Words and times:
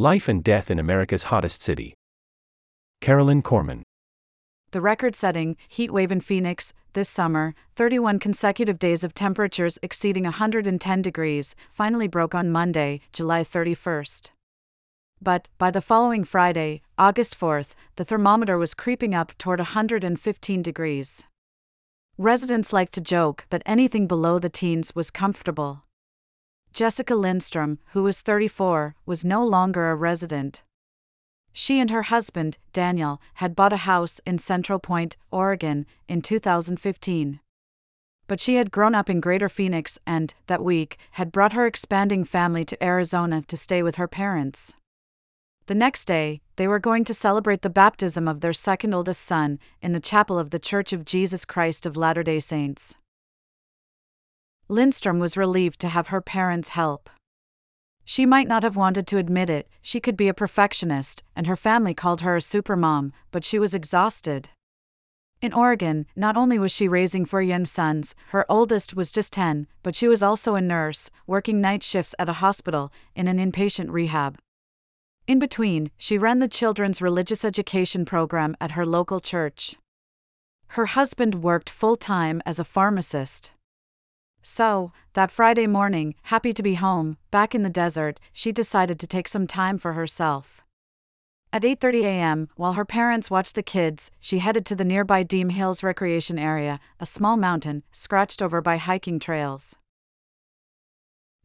Life 0.00 0.28
and 0.28 0.44
Death 0.44 0.70
in 0.70 0.78
America's 0.78 1.24
Hottest 1.24 1.60
City. 1.60 1.92
Carolyn 3.00 3.42
Kormann. 3.42 3.82
The 4.70 4.80
record 4.80 5.16
setting 5.16 5.56
heat 5.66 5.90
wave 5.90 6.12
in 6.12 6.20
Phoenix 6.20 6.72
this 6.92 7.08
summer, 7.08 7.56
31 7.74 8.20
consecutive 8.20 8.78
days 8.78 9.02
of 9.02 9.12
temperatures 9.12 9.76
exceeding 9.82 10.22
110 10.22 11.02
degrees, 11.02 11.56
finally 11.72 12.06
broke 12.06 12.32
on 12.32 12.52
Monday, 12.52 13.00
July 13.12 13.42
31st. 13.42 14.30
But, 15.20 15.48
by 15.58 15.72
the 15.72 15.80
following 15.80 16.22
Friday, 16.22 16.80
August 16.96 17.36
4th, 17.36 17.70
the 17.96 18.04
thermometer 18.04 18.56
was 18.56 18.74
creeping 18.74 19.16
up 19.16 19.36
toward 19.36 19.58
115 19.58 20.62
degrees. 20.62 21.24
Residents 22.16 22.72
like 22.72 22.92
to 22.92 23.00
joke 23.00 23.46
that 23.50 23.64
anything 23.66 24.06
below 24.06 24.38
the 24.38 24.48
teens 24.48 24.94
was 24.94 25.10
comfortable. 25.10 25.82
Jessica 26.78 27.16
Lindstrom, 27.16 27.80
who 27.86 28.04
was 28.04 28.20
34, 28.20 28.94
was 29.04 29.24
no 29.24 29.44
longer 29.44 29.90
a 29.90 29.96
resident. 29.96 30.62
She 31.52 31.80
and 31.80 31.90
her 31.90 32.02
husband, 32.02 32.56
Daniel, 32.72 33.20
had 33.34 33.56
bought 33.56 33.72
a 33.72 33.78
house 33.78 34.20
in 34.24 34.38
Central 34.38 34.78
Point, 34.78 35.16
Oregon, 35.32 35.86
in 36.06 36.22
2015. 36.22 37.40
But 38.28 38.40
she 38.40 38.54
had 38.54 38.70
grown 38.70 38.94
up 38.94 39.10
in 39.10 39.18
Greater 39.18 39.48
Phoenix 39.48 39.98
and, 40.06 40.32
that 40.46 40.62
week, 40.62 40.98
had 41.14 41.32
brought 41.32 41.52
her 41.52 41.66
expanding 41.66 42.22
family 42.22 42.64
to 42.66 42.80
Arizona 42.80 43.42
to 43.48 43.56
stay 43.56 43.82
with 43.82 43.96
her 43.96 44.06
parents. 44.06 44.72
The 45.66 45.74
next 45.74 46.04
day, 46.04 46.42
they 46.54 46.68
were 46.68 46.78
going 46.78 47.02
to 47.06 47.12
celebrate 47.12 47.62
the 47.62 47.70
baptism 47.70 48.28
of 48.28 48.38
their 48.38 48.52
second 48.52 48.94
oldest 48.94 49.22
son 49.22 49.58
in 49.82 49.90
the 49.90 49.98
chapel 49.98 50.38
of 50.38 50.50
the 50.50 50.60
Church 50.60 50.92
of 50.92 51.04
Jesus 51.04 51.44
Christ 51.44 51.86
of 51.86 51.96
Latter 51.96 52.22
day 52.22 52.38
Saints. 52.38 52.94
Lindstrom 54.68 55.18
was 55.18 55.36
relieved 55.36 55.80
to 55.80 55.88
have 55.88 56.08
her 56.08 56.20
parents 56.20 56.70
help. 56.70 57.08
She 58.04 58.26
might 58.26 58.48
not 58.48 58.62
have 58.62 58.76
wanted 58.76 59.06
to 59.08 59.18
admit 59.18 59.50
it, 59.50 59.68
she 59.82 60.00
could 60.00 60.16
be 60.16 60.28
a 60.28 60.34
perfectionist, 60.34 61.22
and 61.34 61.46
her 61.46 61.56
family 61.56 61.94
called 61.94 62.20
her 62.20 62.36
a 62.36 62.40
supermom, 62.40 63.12
but 63.30 63.44
she 63.44 63.58
was 63.58 63.74
exhausted. 63.74 64.50
In 65.40 65.52
Oregon, 65.52 66.06
not 66.16 66.36
only 66.36 66.58
was 66.58 66.72
she 66.72 66.88
raising 66.88 67.24
four 67.24 67.42
young 67.42 67.64
sons, 67.64 68.14
her 68.28 68.44
oldest 68.50 68.94
was 68.94 69.12
just 69.12 69.32
10, 69.32 69.68
but 69.82 69.94
she 69.94 70.08
was 70.08 70.22
also 70.22 70.54
a 70.54 70.60
nurse, 70.60 71.10
working 71.26 71.60
night 71.60 71.82
shifts 71.82 72.14
at 72.18 72.28
a 72.28 72.40
hospital, 72.44 72.92
in 73.14 73.28
an 73.28 73.38
inpatient 73.38 73.90
rehab. 73.90 74.38
In 75.26 75.38
between, 75.38 75.90
she 75.96 76.18
ran 76.18 76.40
the 76.40 76.48
children's 76.48 77.00
religious 77.00 77.44
education 77.44 78.04
program 78.04 78.56
at 78.60 78.72
her 78.72 78.84
local 78.84 79.20
church. 79.20 79.76
Her 80.68 80.86
husband 80.86 81.36
worked 81.36 81.70
full 81.70 81.96
time 81.96 82.42
as 82.44 82.58
a 82.58 82.64
pharmacist. 82.64 83.52
So, 84.42 84.92
that 85.14 85.30
Friday 85.30 85.66
morning, 85.66 86.14
happy 86.22 86.52
to 86.52 86.62
be 86.62 86.74
home, 86.74 87.18
back 87.30 87.54
in 87.54 87.62
the 87.62 87.70
desert, 87.70 88.20
she 88.32 88.52
decided 88.52 88.98
to 89.00 89.06
take 89.06 89.28
some 89.28 89.46
time 89.46 89.78
for 89.78 89.92
herself. 89.92 90.62
At 91.50 91.62
8:30 91.62 92.04
a.m., 92.04 92.48
while 92.56 92.74
her 92.74 92.84
parents 92.84 93.30
watched 93.30 93.54
the 93.54 93.62
kids, 93.62 94.10
she 94.20 94.40
headed 94.40 94.66
to 94.66 94.76
the 94.76 94.84
nearby 94.84 95.22
Deem 95.22 95.48
Hills 95.48 95.82
Recreation 95.82 96.38
Area, 96.38 96.78
a 97.00 97.06
small 97.06 97.36
mountain 97.38 97.84
scratched 97.90 98.42
over 98.42 98.60
by 98.60 98.76
hiking 98.76 99.18
trails. 99.18 99.76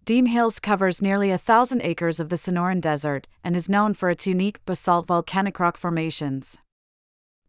Deem 0.05 0.25
Hills 0.25 0.59
covers 0.59 1.01
nearly 1.01 1.31
a 1.31 1.37
thousand 1.37 1.81
acres 1.81 2.19
of 2.19 2.27
the 2.27 2.35
Sonoran 2.35 2.81
Desert 2.81 3.27
and 3.41 3.55
is 3.55 3.69
known 3.69 3.93
for 3.93 4.09
its 4.09 4.27
unique 4.27 4.59
basalt 4.65 5.07
volcanic 5.07 5.57
rock 5.61 5.77
formations. 5.77 6.57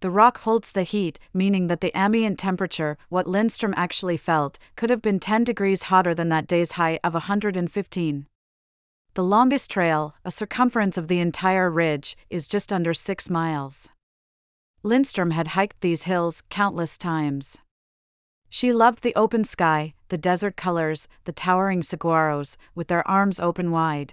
The 0.04 0.10
rock 0.10 0.40
holds 0.40 0.72
the 0.72 0.82
heat, 0.82 1.18
meaning 1.32 1.68
that 1.68 1.80
the 1.80 1.96
ambient 1.96 2.38
temperature, 2.38 2.98
what 3.08 3.26
Lindstrom 3.26 3.72
actually 3.74 4.18
felt, 4.18 4.58
could 4.76 4.90
have 4.90 5.00
been 5.00 5.18
10 5.18 5.44
degrees 5.44 5.84
hotter 5.84 6.14
than 6.14 6.28
that 6.28 6.46
day's 6.46 6.72
high 6.72 7.00
of 7.02 7.14
115. 7.14 8.26
The 9.14 9.24
longest 9.24 9.70
trail, 9.70 10.14
a 10.22 10.30
circumference 10.30 10.98
of 10.98 11.08
the 11.08 11.20
entire 11.20 11.70
ridge, 11.70 12.18
is 12.28 12.46
just 12.46 12.70
under 12.70 12.92
6 12.92 13.30
miles. 13.30 13.88
Lindstrom 14.82 15.30
had 15.30 15.56
hiked 15.56 15.80
these 15.80 16.02
hills 16.02 16.42
countless 16.50 16.98
times. 16.98 17.56
She 18.50 18.74
loved 18.74 19.02
the 19.02 19.14
open 19.16 19.42
sky, 19.42 19.94
the 20.10 20.18
desert 20.18 20.54
colors, 20.54 21.08
the 21.24 21.32
towering 21.32 21.80
saguaros, 21.80 22.58
with 22.74 22.88
their 22.88 23.08
arms 23.08 23.40
open 23.40 23.70
wide. 23.70 24.12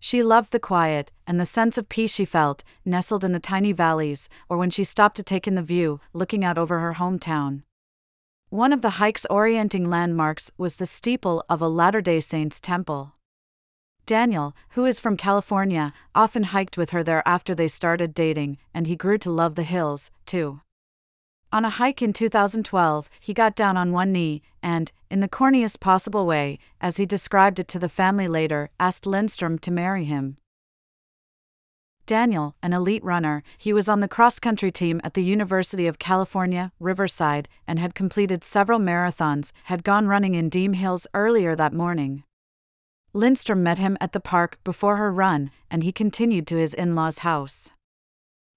She 0.00 0.22
loved 0.22 0.52
the 0.52 0.60
quiet 0.60 1.12
and 1.26 1.40
the 1.40 1.44
sense 1.44 1.76
of 1.76 1.88
peace 1.88 2.14
she 2.14 2.24
felt, 2.24 2.64
nestled 2.84 3.24
in 3.24 3.32
the 3.32 3.40
tiny 3.40 3.72
valleys, 3.72 4.28
or 4.48 4.56
when 4.56 4.70
she 4.70 4.84
stopped 4.84 5.16
to 5.16 5.22
take 5.22 5.46
in 5.46 5.54
the 5.54 5.62
view, 5.62 6.00
looking 6.12 6.44
out 6.44 6.58
over 6.58 6.78
her 6.80 6.94
hometown. 6.94 7.62
One 8.50 8.72
of 8.72 8.80
the 8.80 8.98
hike's 9.00 9.26
orienting 9.26 9.84
landmarks 9.90 10.50
was 10.56 10.76
the 10.76 10.86
steeple 10.86 11.44
of 11.48 11.60
a 11.60 11.68
Latter 11.68 12.00
day 12.00 12.20
Saints 12.20 12.60
temple. 12.60 13.14
Daniel, 14.06 14.54
who 14.70 14.86
is 14.86 15.00
from 15.00 15.18
California, 15.18 15.92
often 16.14 16.44
hiked 16.44 16.78
with 16.78 16.90
her 16.90 17.04
there 17.04 17.22
after 17.28 17.54
they 17.54 17.68
started 17.68 18.14
dating, 18.14 18.56
and 18.72 18.86
he 18.86 18.96
grew 18.96 19.18
to 19.18 19.30
love 19.30 19.54
the 19.54 19.64
hills, 19.64 20.10
too. 20.24 20.62
On 21.50 21.64
a 21.64 21.70
hike 21.70 22.02
in 22.02 22.12
2012, 22.12 23.08
he 23.20 23.32
got 23.32 23.56
down 23.56 23.78
on 23.78 23.90
one 23.90 24.12
knee 24.12 24.42
and, 24.62 24.92
in 25.10 25.20
the 25.20 25.28
corniest 25.28 25.80
possible 25.80 26.26
way, 26.26 26.58
as 26.78 26.98
he 26.98 27.06
described 27.06 27.58
it 27.58 27.68
to 27.68 27.78
the 27.78 27.88
family 27.88 28.28
later, 28.28 28.68
asked 28.78 29.06
Lindstrom 29.06 29.58
to 29.60 29.70
marry 29.70 30.04
him. 30.04 30.36
Daniel, 32.04 32.54
an 32.62 32.74
elite 32.74 33.02
runner, 33.02 33.42
he 33.56 33.72
was 33.72 33.88
on 33.88 34.00
the 34.00 34.08
cross 34.08 34.38
country 34.38 34.70
team 34.70 35.00
at 35.02 35.14
the 35.14 35.22
University 35.22 35.86
of 35.86 35.98
California, 35.98 36.70
Riverside, 36.80 37.48
and 37.66 37.78
had 37.78 37.94
completed 37.94 38.44
several 38.44 38.78
marathons, 38.78 39.52
had 39.64 39.84
gone 39.84 40.06
running 40.06 40.34
in 40.34 40.50
Deem 40.50 40.74
Hills 40.74 41.06
earlier 41.14 41.56
that 41.56 41.72
morning. 41.72 42.24
Lindstrom 43.14 43.62
met 43.62 43.78
him 43.78 43.96
at 44.02 44.12
the 44.12 44.20
park 44.20 44.58
before 44.64 44.96
her 44.96 45.10
run, 45.10 45.50
and 45.70 45.82
he 45.82 45.92
continued 45.92 46.46
to 46.46 46.56
his 46.56 46.74
in 46.74 46.94
law's 46.94 47.20
house. 47.20 47.70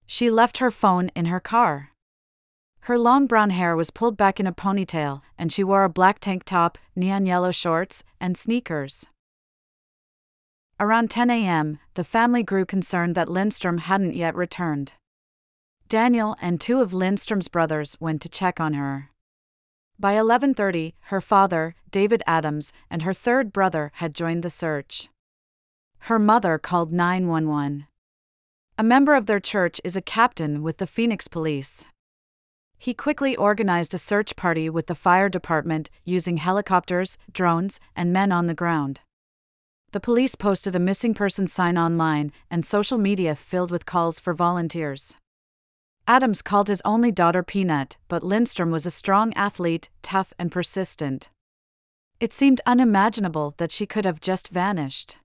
She 0.06 0.30
left 0.30 0.58
her 0.58 0.70
phone 0.70 1.10
in 1.14 1.26
her 1.26 1.40
car. 1.40 1.91
Her 2.86 2.98
long 2.98 3.28
brown 3.28 3.50
hair 3.50 3.76
was 3.76 3.92
pulled 3.92 4.16
back 4.16 4.40
in 4.40 4.46
a 4.46 4.52
ponytail, 4.52 5.22
and 5.38 5.52
she 5.52 5.62
wore 5.62 5.84
a 5.84 5.88
black 5.88 6.18
tank 6.18 6.42
top, 6.42 6.78
neon 6.96 7.26
yellow 7.26 7.52
shorts, 7.52 8.02
and 8.20 8.36
sneakers. 8.36 9.06
Around 10.80 11.08
10 11.08 11.30
a.m., 11.30 11.78
the 11.94 12.02
family 12.02 12.42
grew 12.42 12.66
concerned 12.66 13.14
that 13.14 13.28
Lindstrom 13.28 13.78
hadn't 13.78 14.16
yet 14.16 14.34
returned. 14.34 14.94
Daniel 15.88 16.34
and 16.42 16.60
two 16.60 16.80
of 16.80 16.92
Lindstrom's 16.92 17.46
brothers 17.46 17.96
went 18.00 18.20
to 18.22 18.28
check 18.28 18.58
on 18.58 18.74
her. 18.74 19.10
By 19.96 20.14
11:30, 20.14 20.94
her 21.10 21.20
father, 21.20 21.76
David 21.88 22.24
Adams, 22.26 22.72
and 22.90 23.02
her 23.02 23.14
third 23.14 23.52
brother 23.52 23.92
had 23.96 24.12
joined 24.12 24.42
the 24.42 24.50
search. 24.50 25.08
Her 26.08 26.18
mother 26.18 26.58
called 26.58 26.92
911. 26.92 27.86
A 28.76 28.82
member 28.82 29.14
of 29.14 29.26
their 29.26 29.38
church 29.38 29.80
is 29.84 29.94
a 29.94 30.02
captain 30.02 30.64
with 30.64 30.78
the 30.78 30.88
Phoenix 30.88 31.28
Police. 31.28 31.86
He 32.82 32.94
quickly 32.94 33.36
organized 33.36 33.94
a 33.94 33.96
search 33.98 34.34
party 34.34 34.68
with 34.68 34.88
the 34.88 34.96
fire 34.96 35.28
department 35.28 35.88
using 36.04 36.38
helicopters, 36.38 37.16
drones, 37.32 37.78
and 37.94 38.12
men 38.12 38.32
on 38.32 38.48
the 38.48 38.54
ground. 38.54 39.02
The 39.92 40.00
police 40.00 40.34
posted 40.34 40.74
a 40.74 40.80
missing 40.80 41.14
person 41.14 41.46
sign 41.46 41.78
online 41.78 42.32
and 42.50 42.66
social 42.66 42.98
media 42.98 43.36
filled 43.36 43.70
with 43.70 43.86
calls 43.86 44.18
for 44.18 44.34
volunteers. 44.34 45.14
Adams 46.08 46.42
called 46.42 46.66
his 46.66 46.82
only 46.84 47.12
daughter 47.12 47.44
Peanut, 47.44 47.98
but 48.08 48.24
Lindstrom 48.24 48.72
was 48.72 48.84
a 48.84 48.90
strong 48.90 49.32
athlete, 49.34 49.88
tough 50.02 50.32
and 50.36 50.50
persistent. 50.50 51.30
It 52.18 52.32
seemed 52.32 52.60
unimaginable 52.66 53.54
that 53.58 53.70
she 53.70 53.86
could 53.86 54.04
have 54.04 54.20
just 54.20 54.48
vanished. 54.48 55.18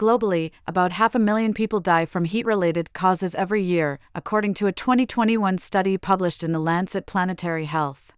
Globally, 0.00 0.50
about 0.66 0.92
half 0.92 1.14
a 1.14 1.18
million 1.18 1.52
people 1.52 1.78
die 1.78 2.06
from 2.06 2.24
heat 2.24 2.46
related 2.46 2.94
causes 2.94 3.34
every 3.34 3.62
year, 3.62 3.98
according 4.14 4.54
to 4.54 4.66
a 4.66 4.72
2021 4.72 5.58
study 5.58 5.98
published 5.98 6.42
in 6.42 6.52
The 6.52 6.58
Lancet 6.58 7.04
Planetary 7.04 7.66
Health. 7.66 8.14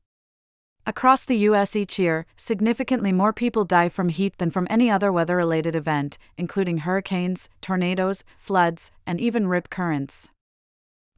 Across 0.87 1.25
the 1.25 1.39
U.S. 1.39 1.75
each 1.75 1.99
year, 1.99 2.25
significantly 2.37 3.11
more 3.11 3.33
people 3.33 3.65
die 3.65 3.89
from 3.89 4.11
heat 4.11 4.39
than 4.39 4.53
from 4.53 4.69
any 4.71 4.89
other 4.93 5.11
weather 5.11 5.35
related 5.35 5.75
event, 5.75 6.19
including 6.39 6.79
hurricanes, 6.79 7.49
tornadoes, 7.61 8.23
floods, 8.39 8.93
and 9.05 9.21
even 9.21 9.49
rip 9.49 9.69
currents. 9.69 10.31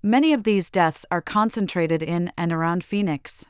Many 0.02 0.32
of 0.32 0.44
these 0.44 0.70
deaths 0.70 1.04
are 1.10 1.20
concentrated 1.20 2.02
in 2.02 2.32
and 2.38 2.54
around 2.54 2.84
Phoenix. 2.84 3.44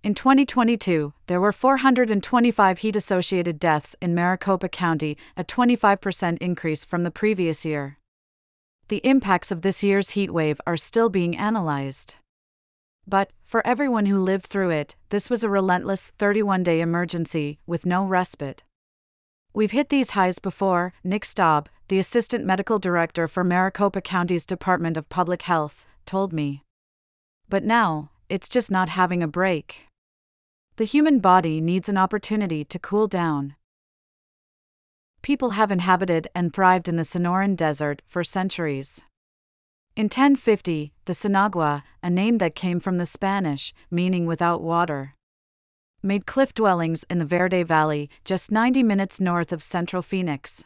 In 0.00 0.14
2022, 0.14 1.12
there 1.26 1.40
were 1.40 1.50
425 1.50 2.78
heat 2.78 2.94
associated 2.94 3.58
deaths 3.58 3.96
in 4.00 4.14
Maricopa 4.14 4.68
County, 4.68 5.16
a 5.36 5.42
25% 5.42 6.38
increase 6.38 6.84
from 6.84 7.02
the 7.02 7.10
previous 7.10 7.64
year. 7.64 7.98
The 8.86 8.98
impacts 8.98 9.50
of 9.50 9.62
this 9.62 9.82
year's 9.82 10.10
heat 10.10 10.30
wave 10.30 10.60
are 10.68 10.76
still 10.76 11.08
being 11.08 11.36
analyzed. 11.36 12.14
But, 13.08 13.32
for 13.44 13.66
everyone 13.66 14.06
who 14.06 14.20
lived 14.20 14.46
through 14.46 14.70
it, 14.70 14.94
this 15.08 15.28
was 15.28 15.42
a 15.42 15.48
relentless 15.48 16.12
31 16.16 16.62
day 16.62 16.80
emergency 16.80 17.58
with 17.66 17.84
no 17.84 18.04
respite. 18.04 18.62
We've 19.52 19.72
hit 19.72 19.88
these 19.88 20.12
highs 20.12 20.38
before, 20.38 20.92
Nick 21.02 21.24
Staab, 21.24 21.66
the 21.88 21.98
assistant 21.98 22.44
medical 22.44 22.78
director 22.78 23.26
for 23.26 23.42
Maricopa 23.42 24.00
County's 24.00 24.46
Department 24.46 24.96
of 24.96 25.08
Public 25.08 25.42
Health, 25.42 25.86
told 26.06 26.32
me. 26.32 26.62
But 27.48 27.64
now, 27.64 28.10
it's 28.28 28.48
just 28.48 28.70
not 28.70 28.90
having 28.90 29.24
a 29.24 29.28
break. 29.28 29.87
The 30.78 30.84
human 30.84 31.18
body 31.18 31.60
needs 31.60 31.88
an 31.88 31.98
opportunity 31.98 32.64
to 32.66 32.78
cool 32.78 33.08
down. 33.08 33.56
People 35.22 35.50
have 35.50 35.72
inhabited 35.72 36.28
and 36.36 36.54
thrived 36.54 36.88
in 36.88 36.94
the 36.94 37.02
Sonoran 37.02 37.56
Desert 37.56 38.00
for 38.06 38.22
centuries. 38.22 39.02
In 39.96 40.04
1050, 40.04 40.92
the 41.06 41.14
Sinagua, 41.14 41.82
a 42.00 42.08
name 42.08 42.38
that 42.38 42.54
came 42.54 42.78
from 42.78 42.98
the 42.98 43.06
Spanish, 43.06 43.74
meaning 43.90 44.24
without 44.24 44.62
water, 44.62 45.16
made 46.00 46.26
cliff 46.26 46.54
dwellings 46.54 47.04
in 47.10 47.18
the 47.18 47.24
Verde 47.24 47.64
Valley, 47.64 48.08
just 48.24 48.52
90 48.52 48.84
minutes 48.84 49.18
north 49.18 49.52
of 49.52 49.64
central 49.64 50.00
Phoenix. 50.00 50.62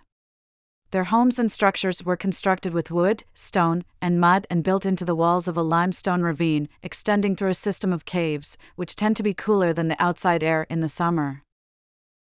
Their 0.93 1.05
homes 1.05 1.39
and 1.39 1.51
structures 1.51 2.05
were 2.05 2.19
constructed 2.19 2.75
with 2.75 2.91
wood, 2.91 3.25
stone, 3.33 3.85
and 4.03 4.21
mud 4.21 4.47
and 4.51 4.63
built 4.63 4.85
into 4.85 5.07
the 5.07 5.15
walls 5.15 5.49
of 5.49 5.57
a 5.57 5.63
limestone 5.63 6.21
ravine 6.21 6.69
extending 6.83 7.35
through 7.35 7.49
a 7.49 7.55
system 7.55 7.95
of 7.95 8.05
caves, 8.05 8.59
which 8.77 8.95
tend 8.95 9.17
to 9.17 9.23
be 9.23 9.33
cooler 9.33 9.73
than 9.73 9.89
the 9.89 10.01
outside 10.01 10.43
air 10.43 10.67
in 10.69 10.81
the 10.81 10.91
summer. 10.91 11.45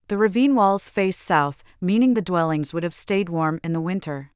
The 0.06 0.16
ravine 0.16 0.54
walls 0.54 0.88
face 0.88 1.16
south, 1.16 1.64
meaning 1.80 2.14
the 2.14 2.22
dwellings 2.22 2.72
would 2.72 2.84
have 2.84 2.94
stayed 2.94 3.28
warm 3.28 3.58
in 3.64 3.72
the 3.72 3.80
winter. 3.80 4.30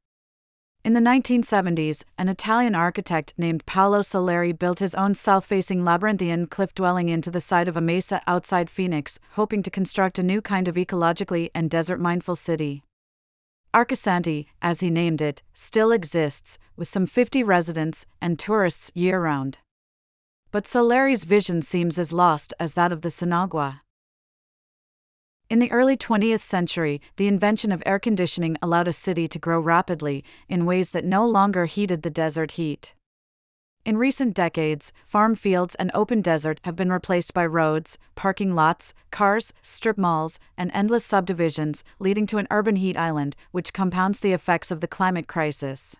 In 0.84 0.94
the 0.94 1.00
1970s, 1.00 2.02
an 2.18 2.28
Italian 2.28 2.74
architect 2.74 3.34
named 3.38 3.64
Paolo 3.66 4.00
Soleri 4.00 4.52
built 4.52 4.80
his 4.80 4.96
own 4.96 5.14
south 5.14 5.44
facing 5.44 5.84
labyrinthian 5.84 6.48
cliff 6.48 6.74
dwelling 6.74 7.08
into 7.08 7.30
the 7.30 7.40
side 7.40 7.68
of 7.68 7.76
a 7.76 7.80
mesa 7.80 8.20
outside 8.26 8.68
Phoenix, 8.68 9.20
hoping 9.34 9.62
to 9.62 9.70
construct 9.70 10.18
a 10.18 10.24
new 10.24 10.42
kind 10.42 10.66
of 10.66 10.74
ecologically 10.74 11.52
and 11.54 11.70
desert 11.70 12.00
mindful 12.00 12.34
city. 12.34 12.82
Arcosanti, 13.74 14.46
as 14.62 14.80
he 14.80 14.88
named 14.88 15.20
it, 15.20 15.42
still 15.52 15.90
exists, 15.90 16.58
with 16.76 16.86
some 16.86 17.06
50 17.06 17.42
residents 17.42 18.06
and 18.20 18.38
tourists 18.38 18.92
year 18.94 19.20
round. 19.20 19.58
But 20.52 20.68
Soleri's 20.68 21.24
vision 21.24 21.60
seems 21.60 21.98
as 21.98 22.12
lost 22.12 22.54
as 22.60 22.74
that 22.74 22.92
of 22.92 23.02
the 23.02 23.08
Sinagua. 23.08 23.80
In 25.50 25.58
the 25.58 25.72
early 25.72 25.96
20th 25.96 26.40
century, 26.40 27.00
the 27.16 27.26
invention 27.26 27.72
of 27.72 27.82
air 27.84 27.98
conditioning 27.98 28.56
allowed 28.62 28.88
a 28.88 28.92
city 28.92 29.26
to 29.26 29.38
grow 29.38 29.58
rapidly 29.58 30.24
in 30.48 30.64
ways 30.66 30.92
that 30.92 31.04
no 31.04 31.26
longer 31.26 31.66
heated 31.66 32.02
the 32.02 32.10
desert 32.10 32.52
heat. 32.52 32.94
In 33.84 33.98
recent 33.98 34.34
decades, 34.34 34.94
farm 35.04 35.34
fields 35.34 35.74
and 35.74 35.90
open 35.92 36.22
desert 36.22 36.58
have 36.64 36.74
been 36.74 36.90
replaced 36.90 37.34
by 37.34 37.44
roads, 37.44 37.98
parking 38.14 38.54
lots, 38.54 38.94
cars, 39.10 39.52
strip 39.60 39.98
malls, 39.98 40.40
and 40.56 40.70
endless 40.72 41.04
subdivisions, 41.04 41.84
leading 41.98 42.26
to 42.28 42.38
an 42.38 42.46
urban 42.50 42.76
heat 42.76 42.96
island, 42.96 43.36
which 43.50 43.74
compounds 43.74 44.20
the 44.20 44.32
effects 44.32 44.70
of 44.70 44.80
the 44.80 44.88
climate 44.88 45.28
crisis. 45.28 45.96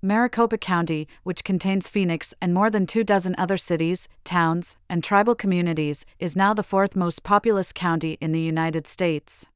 Maricopa 0.00 0.56
County, 0.56 1.06
which 1.22 1.44
contains 1.44 1.90
Phoenix 1.90 2.32
and 2.40 2.54
more 2.54 2.70
than 2.70 2.86
two 2.86 3.04
dozen 3.04 3.34
other 3.36 3.58
cities, 3.58 4.08
towns, 4.24 4.78
and 4.88 5.04
tribal 5.04 5.34
communities, 5.34 6.06
is 6.18 6.34
now 6.34 6.54
the 6.54 6.62
fourth 6.62 6.96
most 6.96 7.22
populous 7.22 7.74
county 7.74 8.16
in 8.22 8.32
the 8.32 8.40
United 8.40 8.86
States. 8.86 9.46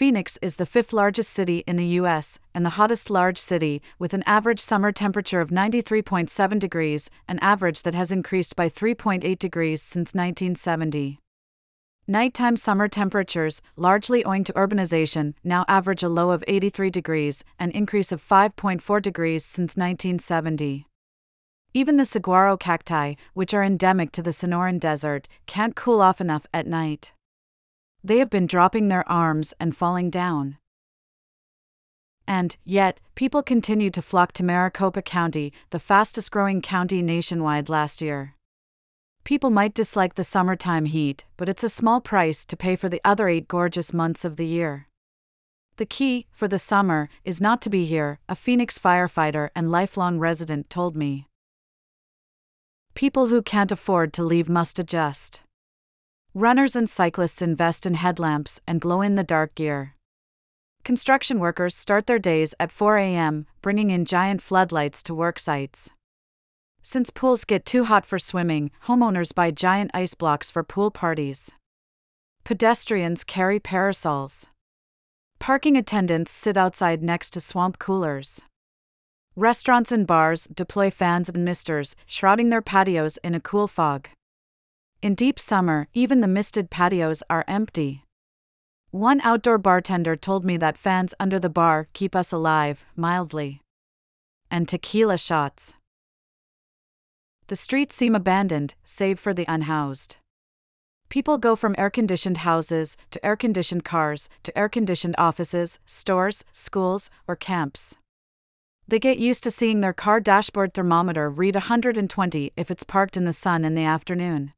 Phoenix 0.00 0.38
is 0.40 0.56
the 0.56 0.64
fifth 0.64 0.94
largest 0.94 1.28
city 1.28 1.62
in 1.66 1.76
the 1.76 1.98
U.S. 2.00 2.38
and 2.54 2.64
the 2.64 2.76
hottest 2.80 3.10
large 3.10 3.36
city, 3.36 3.82
with 3.98 4.14
an 4.14 4.22
average 4.24 4.58
summer 4.58 4.92
temperature 4.92 5.42
of 5.42 5.50
93.7 5.50 6.58
degrees, 6.58 7.10
an 7.28 7.38
average 7.40 7.82
that 7.82 7.94
has 7.94 8.10
increased 8.10 8.56
by 8.56 8.66
3.8 8.66 9.38
degrees 9.38 9.82
since 9.82 10.14
1970. 10.14 11.18
Nighttime 12.08 12.56
summer 12.56 12.88
temperatures, 12.88 13.60
largely 13.76 14.24
owing 14.24 14.42
to 14.42 14.54
urbanization, 14.54 15.34
now 15.44 15.66
average 15.68 16.02
a 16.02 16.08
low 16.08 16.30
of 16.30 16.42
83 16.48 16.88
degrees, 16.88 17.44
an 17.58 17.70
increase 17.72 18.10
of 18.10 18.26
5.4 18.26 19.02
degrees 19.02 19.44
since 19.44 19.76
1970. 19.76 20.86
Even 21.74 21.98
the 21.98 22.06
saguaro 22.06 22.56
cacti, 22.56 23.16
which 23.34 23.52
are 23.52 23.62
endemic 23.62 24.12
to 24.12 24.22
the 24.22 24.30
Sonoran 24.30 24.80
Desert, 24.80 25.28
can't 25.44 25.76
cool 25.76 26.00
off 26.00 26.22
enough 26.22 26.46
at 26.54 26.66
night. 26.66 27.12
They 28.02 28.18
have 28.18 28.30
been 28.30 28.46
dropping 28.46 28.88
their 28.88 29.08
arms 29.08 29.52
and 29.60 29.76
falling 29.76 30.10
down. 30.10 30.56
And, 32.26 32.56
yet, 32.64 33.00
people 33.14 33.42
continue 33.42 33.90
to 33.90 34.00
flock 34.02 34.32
to 34.34 34.44
Maricopa 34.44 35.02
County, 35.02 35.52
the 35.70 35.80
fastest 35.80 36.30
growing 36.30 36.62
county 36.62 37.02
nationwide 37.02 37.68
last 37.68 38.00
year. 38.00 38.36
People 39.24 39.50
might 39.50 39.74
dislike 39.74 40.14
the 40.14 40.24
summertime 40.24 40.86
heat, 40.86 41.24
but 41.36 41.48
it's 41.48 41.64
a 41.64 41.68
small 41.68 42.00
price 42.00 42.44
to 42.46 42.56
pay 42.56 42.76
for 42.76 42.88
the 42.88 43.00
other 43.04 43.28
eight 43.28 43.48
gorgeous 43.48 43.92
months 43.92 44.24
of 44.24 44.36
the 44.36 44.46
year. 44.46 44.86
The 45.76 45.86
key, 45.86 46.26
for 46.32 46.48
the 46.48 46.58
summer, 46.58 47.08
is 47.24 47.40
not 47.40 47.60
to 47.62 47.70
be 47.70 47.84
here, 47.84 48.18
a 48.28 48.34
Phoenix 48.34 48.78
firefighter 48.78 49.50
and 49.54 49.70
lifelong 49.70 50.18
resident 50.18 50.70
told 50.70 50.96
me. 50.96 51.26
People 52.94 53.26
who 53.26 53.42
can't 53.42 53.72
afford 53.72 54.12
to 54.14 54.22
leave 54.22 54.48
must 54.48 54.78
adjust. 54.78 55.42
Runners 56.34 56.76
and 56.76 56.88
cyclists 56.88 57.42
invest 57.42 57.84
in 57.84 57.94
headlamps 57.94 58.60
and 58.64 58.80
glow 58.80 59.02
in 59.02 59.16
the 59.16 59.24
dark 59.24 59.56
gear. 59.56 59.96
Construction 60.84 61.40
workers 61.40 61.74
start 61.74 62.06
their 62.06 62.20
days 62.20 62.54
at 62.60 62.70
4 62.70 62.98
a.m., 62.98 63.46
bringing 63.62 63.90
in 63.90 64.04
giant 64.04 64.40
floodlights 64.40 65.02
to 65.02 65.12
work 65.12 65.40
sites. 65.40 65.90
Since 66.82 67.10
pools 67.10 67.44
get 67.44 67.66
too 67.66 67.86
hot 67.86 68.06
for 68.06 68.20
swimming, 68.20 68.70
homeowners 68.86 69.34
buy 69.34 69.50
giant 69.50 69.90
ice 69.92 70.14
blocks 70.14 70.50
for 70.50 70.62
pool 70.62 70.92
parties. 70.92 71.50
Pedestrians 72.44 73.24
carry 73.24 73.58
parasols. 73.58 74.46
Parking 75.40 75.76
attendants 75.76 76.30
sit 76.30 76.56
outside 76.56 77.02
next 77.02 77.30
to 77.30 77.40
swamp 77.40 77.80
coolers. 77.80 78.40
Restaurants 79.34 79.90
and 79.90 80.06
bars 80.06 80.46
deploy 80.54 80.92
fans 80.92 81.28
and 81.28 81.44
misters, 81.44 81.96
shrouding 82.06 82.50
their 82.50 82.62
patios 82.62 83.18
in 83.24 83.34
a 83.34 83.40
cool 83.40 83.66
fog. 83.66 84.08
In 85.02 85.14
deep 85.14 85.40
summer, 85.40 85.88
even 85.94 86.20
the 86.20 86.28
misted 86.28 86.68
patios 86.68 87.22
are 87.30 87.46
empty. 87.48 88.04
One 88.90 89.22
outdoor 89.22 89.56
bartender 89.56 90.14
told 90.14 90.44
me 90.44 90.58
that 90.58 90.76
fans 90.76 91.14
under 91.18 91.38
the 91.38 91.48
bar 91.48 91.88
keep 91.94 92.14
us 92.14 92.32
alive, 92.32 92.84
mildly. 92.94 93.62
And 94.50 94.68
tequila 94.68 95.16
shots. 95.16 95.74
The 97.46 97.56
streets 97.56 97.96
seem 97.96 98.14
abandoned, 98.14 98.74
save 98.84 99.18
for 99.18 99.32
the 99.32 99.46
unhoused. 99.48 100.18
People 101.08 101.38
go 101.38 101.56
from 101.56 101.74
air 101.78 101.88
conditioned 101.88 102.38
houses 102.38 102.98
to 103.10 103.24
air 103.24 103.36
conditioned 103.36 103.86
cars 103.86 104.28
to 104.42 104.56
air 104.56 104.68
conditioned 104.68 105.14
offices, 105.16 105.78
stores, 105.86 106.44
schools, 106.52 107.10
or 107.26 107.36
camps. 107.36 107.96
They 108.86 108.98
get 108.98 109.18
used 109.18 109.42
to 109.44 109.50
seeing 109.50 109.80
their 109.80 109.94
car 109.94 110.20
dashboard 110.20 110.74
thermometer 110.74 111.30
read 111.30 111.54
120 111.54 112.52
if 112.54 112.70
it's 112.70 112.84
parked 112.84 113.16
in 113.16 113.24
the 113.24 113.32
sun 113.32 113.64
in 113.64 113.74
the 113.74 113.84
afternoon. 113.84 114.52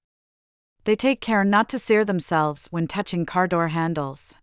They 0.84 0.96
take 0.96 1.20
care 1.20 1.44
not 1.44 1.68
to 1.68 1.78
sear 1.78 2.04
themselves 2.04 2.66
when 2.70 2.88
touching 2.88 3.24
car 3.24 3.46
door 3.46 3.68
handles. 3.68 4.36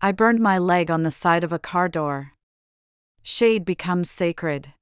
I 0.00 0.10
burned 0.10 0.40
my 0.40 0.56
leg 0.56 0.90
on 0.90 1.02
the 1.02 1.10
side 1.10 1.44
of 1.44 1.52
a 1.52 1.58
car 1.58 1.88
door. 1.88 2.32
Shade 3.22 3.64
becomes 3.64 4.10
sacred. 4.10 4.72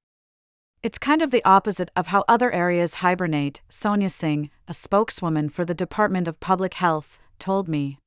It's 0.81 0.97
kind 0.97 1.21
of 1.21 1.29
the 1.29 1.43
opposite 1.45 1.91
of 1.95 2.07
how 2.07 2.23
other 2.27 2.51
areas 2.51 2.95
hibernate, 2.95 3.61
Sonia 3.69 4.09
Singh, 4.09 4.49
a 4.67 4.73
spokeswoman 4.73 5.49
for 5.49 5.63
the 5.63 5.75
Department 5.75 6.27
of 6.27 6.39
Public 6.39 6.75
Health, 6.75 7.19
told 7.37 7.67
me. 7.67 7.99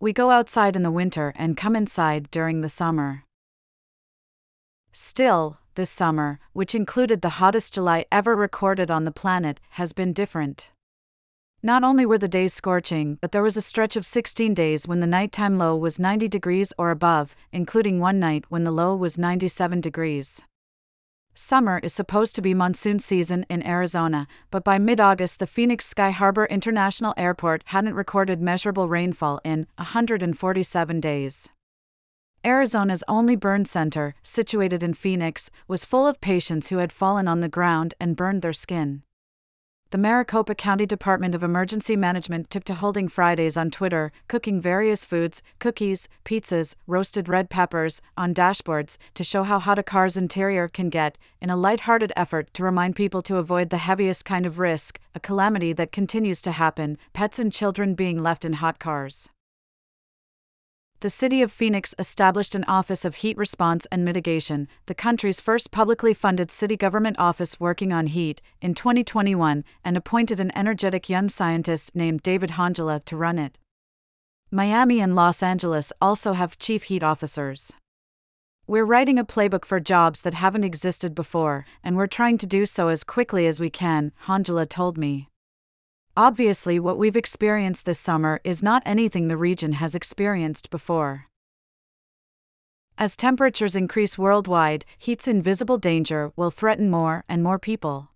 We 0.00 0.12
go 0.12 0.30
outside 0.30 0.74
in 0.74 0.82
the 0.82 0.90
winter 0.90 1.32
and 1.36 1.56
come 1.56 1.76
inside 1.76 2.30
during 2.32 2.62
the 2.62 2.68
summer. 2.68 3.24
Still, 4.90 5.58
this 5.76 5.90
summer, 5.90 6.40
which 6.52 6.74
included 6.74 7.20
the 7.20 7.38
hottest 7.40 7.74
July 7.74 8.06
ever 8.10 8.34
recorded 8.34 8.90
on 8.90 9.04
the 9.04 9.12
planet, 9.12 9.60
has 9.70 9.92
been 9.92 10.12
different. 10.12 10.72
Not 11.66 11.82
only 11.82 12.04
were 12.04 12.18
the 12.18 12.28
days 12.28 12.52
scorching, 12.52 13.16
but 13.22 13.32
there 13.32 13.42
was 13.42 13.56
a 13.56 13.62
stretch 13.62 13.96
of 13.96 14.04
16 14.04 14.52
days 14.52 14.86
when 14.86 15.00
the 15.00 15.06
nighttime 15.06 15.56
low 15.56 15.74
was 15.74 15.98
90 15.98 16.28
degrees 16.28 16.74
or 16.76 16.90
above, 16.90 17.34
including 17.52 17.98
one 17.98 18.20
night 18.20 18.44
when 18.50 18.64
the 18.64 18.70
low 18.70 18.94
was 18.94 19.16
97 19.16 19.80
degrees. 19.80 20.42
Summer 21.34 21.80
is 21.82 21.94
supposed 21.94 22.34
to 22.34 22.42
be 22.42 22.52
monsoon 22.52 22.98
season 22.98 23.46
in 23.48 23.66
Arizona, 23.66 24.26
but 24.50 24.62
by 24.62 24.78
mid 24.78 25.00
August, 25.00 25.38
the 25.38 25.46
Phoenix 25.46 25.86
Sky 25.86 26.10
Harbor 26.10 26.44
International 26.44 27.14
Airport 27.16 27.62
hadn't 27.68 27.94
recorded 27.94 28.42
measurable 28.42 28.86
rainfall 28.86 29.40
in 29.42 29.66
147 29.76 31.00
days. 31.00 31.48
Arizona's 32.44 33.02
only 33.08 33.36
burn 33.36 33.64
center, 33.64 34.14
situated 34.22 34.82
in 34.82 34.92
Phoenix, 34.92 35.50
was 35.66 35.86
full 35.86 36.06
of 36.06 36.20
patients 36.20 36.68
who 36.68 36.76
had 36.76 36.92
fallen 36.92 37.26
on 37.26 37.40
the 37.40 37.48
ground 37.48 37.94
and 37.98 38.16
burned 38.16 38.42
their 38.42 38.52
skin 38.52 39.02
the 39.90 39.98
Maricopa 39.98 40.54
County 40.54 40.86
Department 40.86 41.34
of 41.34 41.42
Emergency 41.42 41.94
Management 41.94 42.50
took 42.50 42.64
to 42.64 42.74
holding 42.74 43.06
Fridays 43.06 43.56
on 43.56 43.70
Twitter, 43.70 44.10
cooking 44.26 44.60
various 44.60 45.04
foods, 45.04 45.42
cookies, 45.58 46.08
pizzas, 46.24 46.74
roasted 46.86 47.28
red 47.28 47.48
peppers, 47.48 48.02
on 48.16 48.34
dashboards 48.34 48.98
to 49.14 49.22
show 49.22 49.44
how 49.44 49.58
hot 49.58 49.78
a 49.78 49.82
car's 49.82 50.16
interior 50.16 50.66
can 50.66 50.90
get, 50.90 51.16
in 51.40 51.50
a 51.50 51.56
light-hearted 51.56 52.12
effort 52.16 52.52
to 52.54 52.64
remind 52.64 52.96
people 52.96 53.22
to 53.22 53.36
avoid 53.36 53.70
the 53.70 53.78
heaviest 53.78 54.24
kind 54.24 54.46
of 54.46 54.58
risk, 54.58 54.98
a 55.14 55.20
calamity 55.20 55.72
that 55.72 55.92
continues 55.92 56.40
to 56.42 56.52
happen 56.52 56.98
pets 57.12 57.38
and 57.38 57.52
children 57.52 57.94
being 57.94 58.22
left 58.22 58.44
in 58.44 58.54
hot 58.54 58.78
cars 58.78 59.28
the 61.04 61.10
City 61.10 61.42
of 61.42 61.52
Phoenix 61.52 61.94
established 61.98 62.54
an 62.54 62.64
Office 62.64 63.04
of 63.04 63.16
Heat 63.16 63.36
Response 63.36 63.86
and 63.92 64.06
Mitigation, 64.06 64.68
the 64.86 64.94
country's 64.94 65.38
first 65.38 65.70
publicly 65.70 66.14
funded 66.14 66.50
city 66.50 66.78
government 66.78 67.16
office 67.18 67.60
working 67.60 67.92
on 67.92 68.06
heat, 68.06 68.40
in 68.62 68.74
2021, 68.74 69.64
and 69.84 69.96
appointed 69.98 70.40
an 70.40 70.50
energetic 70.56 71.10
young 71.10 71.28
scientist 71.28 71.94
named 71.94 72.22
David 72.22 72.52
Hondula 72.52 73.04
to 73.04 73.18
run 73.18 73.38
it. 73.38 73.58
Miami 74.50 74.98
and 74.98 75.14
Los 75.14 75.42
Angeles 75.42 75.92
also 76.00 76.32
have 76.32 76.58
chief 76.58 76.84
heat 76.84 77.02
officers. 77.02 77.70
We're 78.66 78.86
writing 78.86 79.18
a 79.18 79.26
playbook 79.26 79.66
for 79.66 79.80
jobs 79.80 80.22
that 80.22 80.32
haven't 80.32 80.64
existed 80.64 81.14
before, 81.14 81.66
and 81.82 81.96
we're 81.96 82.06
trying 82.06 82.38
to 82.38 82.46
do 82.46 82.64
so 82.64 82.88
as 82.88 83.04
quickly 83.04 83.46
as 83.46 83.60
we 83.60 83.68
can, 83.68 84.12
Hondula 84.24 84.66
told 84.66 84.96
me. 84.96 85.28
Obviously, 86.16 86.78
what 86.78 86.96
we've 86.96 87.16
experienced 87.16 87.86
this 87.86 87.98
summer 87.98 88.40
is 88.44 88.62
not 88.62 88.84
anything 88.86 89.26
the 89.26 89.36
region 89.36 89.72
has 89.74 89.96
experienced 89.96 90.70
before. 90.70 91.26
As 92.96 93.16
temperatures 93.16 93.74
increase 93.74 94.16
worldwide, 94.16 94.84
heat's 94.96 95.26
invisible 95.26 95.76
danger 95.76 96.32
will 96.36 96.52
threaten 96.52 96.88
more 96.88 97.24
and 97.28 97.42
more 97.42 97.58
people. 97.58 98.10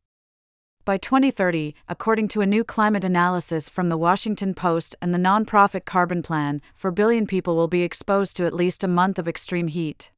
By 0.85 0.97
2030, 0.97 1.75
according 1.89 2.29
to 2.29 2.41
a 2.41 2.47
new 2.47 2.63
climate 2.63 3.03
analysis 3.03 3.69
from 3.69 3.89
the 3.89 3.99
Washington 3.99 4.55
Post 4.55 4.95
and 5.03 5.13
the 5.13 5.19
nonprofit 5.19 5.85
Carbon 5.85 6.23
Plan, 6.23 6.63
4 6.77 6.93
billion 6.93 7.27
people 7.27 7.57
will 7.57 7.67
be 7.67 7.83
exposed 7.83 8.37
to 8.37 8.47
at 8.47 8.55
least 8.55 8.85
a 8.85 8.89
month 8.89 9.19
of 9.19 9.27
extreme 9.27 9.67
heat. 9.67 10.13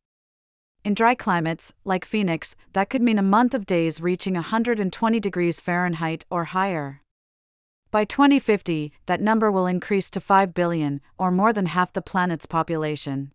In 0.84 0.92
dry 0.92 1.14
climates, 1.14 1.72
like 1.86 2.04
Phoenix, 2.04 2.56
that 2.74 2.90
could 2.90 3.00
mean 3.00 3.18
a 3.18 3.22
month 3.22 3.54
of 3.54 3.64
days 3.64 4.02
reaching 4.02 4.34
120 4.34 5.18
degrees 5.18 5.62
Fahrenheit 5.62 6.26
or 6.30 6.44
higher. 6.44 7.00
By 7.90 8.04
2050, 8.04 8.92
that 9.06 9.20
number 9.20 9.50
will 9.50 9.66
increase 9.66 10.10
to 10.10 10.20
5 10.20 10.54
billion, 10.54 11.00
or 11.18 11.32
more 11.32 11.52
than 11.52 11.66
half 11.66 11.92
the 11.92 12.00
planet's 12.00 12.46
population. 12.46 13.32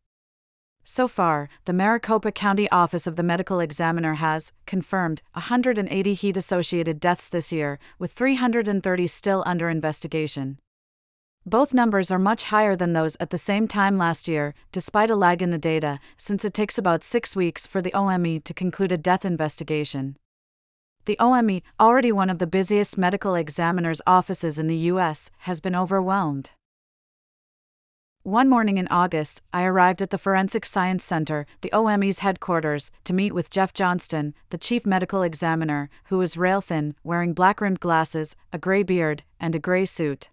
So 0.86 1.10
far, 1.10 1.50
the 1.66 1.74
Maricopa 1.74 2.32
County 2.32 2.70
Office 2.70 3.06
of 3.06 3.18
the 3.18 3.24
Medical 3.24 3.60
Examiner 3.60 4.14
has 4.16 4.54
confirmed 4.66 5.22
180 5.34 6.14
heat 6.14 6.38
associated 6.38 7.02
deaths 7.02 7.28
this 7.28 7.52
year, 7.52 7.80
with 8.00 8.14
330 8.14 9.08
still 9.08 9.44
under 9.46 9.70
investigation. 9.70 10.60
Both 11.46 11.74
numbers 11.74 12.10
are 12.10 12.20
much 12.20 12.46
higher 12.46 12.78
than 12.78 12.94
those 12.94 13.18
at 13.20 13.32
the 13.32 13.38
same 13.38 13.68
time 13.68 13.98
last 13.98 14.28
year, 14.28 14.54
despite 14.72 15.10
a 15.10 15.16
lag 15.16 15.42
in 15.42 15.50
the 15.50 15.58
data, 15.58 16.00
since 16.16 16.46
it 16.46 16.54
takes 16.54 16.78
about 16.78 17.04
six 17.04 17.36
weeks 17.36 17.68
for 17.68 17.82
the 17.82 17.94
OME 17.94 18.40
to 18.42 18.54
conclude 18.54 18.94
a 18.94 18.98
death 18.98 19.26
investigation. 19.26 20.16
The 21.06 21.18
OME, 21.20 21.62
already 21.80 22.12
one 22.12 22.32
of 22.32 22.40
the 22.40 22.48
busiest 22.48 22.98
medical 22.98 23.36
examiners' 23.36 24.02
offices 24.08 24.58
in 24.58 24.66
the 24.66 24.90
U.S., 24.94 25.30
has 25.40 25.62
been 25.62 25.76
overwhelmed. 25.76 26.52
One 28.24 28.50
morning 28.50 28.80
in 28.80 28.88
August, 28.88 29.44
I 29.54 29.66
arrived 29.66 30.02
at 30.02 30.10
the 30.10 30.18
Forensic 30.18 30.66
Science 30.66 31.06
Center, 31.06 31.46
the 31.62 31.72
OME's 31.72 32.20
headquarters, 32.20 32.92
to 33.04 33.14
meet 33.14 33.36
with 33.36 33.52
Jeff 33.52 33.72
Johnston, 33.72 34.34
the 34.50 34.58
chief 34.58 34.84
medical 34.84 35.22
examiner, 35.22 35.92
who 36.06 36.18
was 36.18 36.38
rail 36.38 36.60
thin, 36.60 36.96
wearing 37.04 37.34
black 37.34 37.62
rimmed 37.62 37.80
glasses, 37.80 38.36
a 38.52 38.58
gray 38.58 38.82
beard, 38.82 39.22
and 39.40 39.54
a 39.54 39.60
gray 39.60 39.86
suit. 39.86 40.30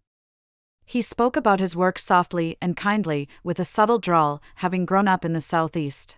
He 0.86 1.02
spoke 1.02 1.36
about 1.36 1.60
his 1.60 1.76
work 1.76 1.98
softly 1.98 2.56
and 2.62 2.78
kindly, 2.78 3.28
with 3.44 3.60
a 3.60 3.64
subtle 3.66 3.98
drawl, 3.98 4.40
having 4.56 4.86
grown 4.86 5.06
up 5.06 5.22
in 5.22 5.34
the 5.34 5.42
Southeast. 5.42 6.16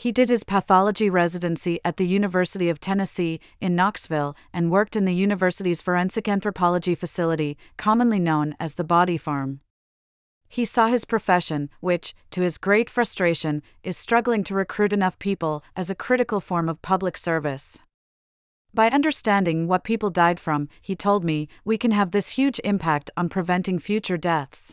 He 0.00 0.12
did 0.12 0.30
his 0.30 0.44
pathology 0.44 1.10
residency 1.10 1.78
at 1.84 1.98
the 1.98 2.06
University 2.06 2.70
of 2.70 2.80
Tennessee 2.80 3.38
in 3.60 3.76
Knoxville 3.76 4.34
and 4.50 4.70
worked 4.70 4.96
in 4.96 5.04
the 5.04 5.12
university's 5.12 5.82
forensic 5.82 6.26
anthropology 6.26 6.94
facility, 6.94 7.58
commonly 7.76 8.18
known 8.18 8.56
as 8.58 8.76
the 8.76 8.82
Body 8.82 9.18
Farm. 9.18 9.60
He 10.48 10.64
saw 10.64 10.86
his 10.86 11.04
profession, 11.04 11.68
which, 11.80 12.14
to 12.30 12.40
his 12.40 12.56
great 12.56 12.88
frustration, 12.88 13.62
is 13.82 13.98
struggling 13.98 14.42
to 14.44 14.54
recruit 14.54 14.94
enough 14.94 15.18
people, 15.18 15.62
as 15.76 15.90
a 15.90 15.94
critical 15.94 16.40
form 16.40 16.70
of 16.70 16.80
public 16.80 17.18
service. 17.18 17.78
By 18.72 18.88
understanding 18.88 19.68
what 19.68 19.84
people 19.84 20.08
died 20.08 20.40
from, 20.40 20.70
he 20.80 20.96
told 20.96 21.24
me, 21.24 21.46
we 21.62 21.76
can 21.76 21.90
have 21.90 22.12
this 22.12 22.30
huge 22.30 22.58
impact 22.64 23.10
on 23.18 23.28
preventing 23.28 23.78
future 23.78 24.16
deaths. 24.16 24.72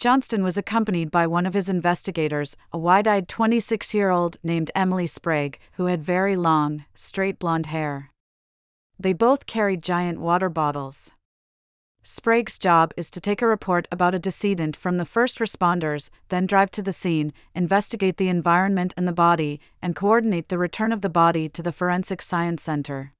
Johnston 0.00 0.42
was 0.42 0.56
accompanied 0.56 1.10
by 1.10 1.26
one 1.26 1.44
of 1.44 1.52
his 1.52 1.68
investigators, 1.68 2.56
a 2.72 2.78
wide 2.78 3.06
eyed 3.06 3.28
26 3.28 3.92
year 3.92 4.08
old 4.08 4.38
named 4.42 4.70
Emily 4.74 5.06
Sprague, 5.06 5.58
who 5.72 5.86
had 5.86 6.02
very 6.02 6.36
long, 6.36 6.86
straight 6.94 7.38
blonde 7.38 7.66
hair. 7.66 8.10
They 8.98 9.12
both 9.12 9.44
carried 9.44 9.82
giant 9.82 10.18
water 10.18 10.48
bottles. 10.48 11.12
Sprague's 12.02 12.58
job 12.58 12.94
is 12.96 13.10
to 13.10 13.20
take 13.20 13.42
a 13.42 13.46
report 13.46 13.86
about 13.92 14.14
a 14.14 14.18
decedent 14.18 14.74
from 14.74 14.96
the 14.96 15.04
first 15.04 15.38
responders, 15.38 16.08
then 16.30 16.46
drive 16.46 16.70
to 16.70 16.82
the 16.82 16.92
scene, 16.92 17.34
investigate 17.54 18.16
the 18.16 18.30
environment 18.30 18.94
and 18.96 19.06
the 19.06 19.12
body, 19.12 19.60
and 19.82 19.94
coordinate 19.94 20.48
the 20.48 20.56
return 20.56 20.92
of 20.92 21.02
the 21.02 21.10
body 21.10 21.46
to 21.50 21.62
the 21.62 21.72
Forensic 21.72 22.22
Science 22.22 22.62
Center. 22.62 23.12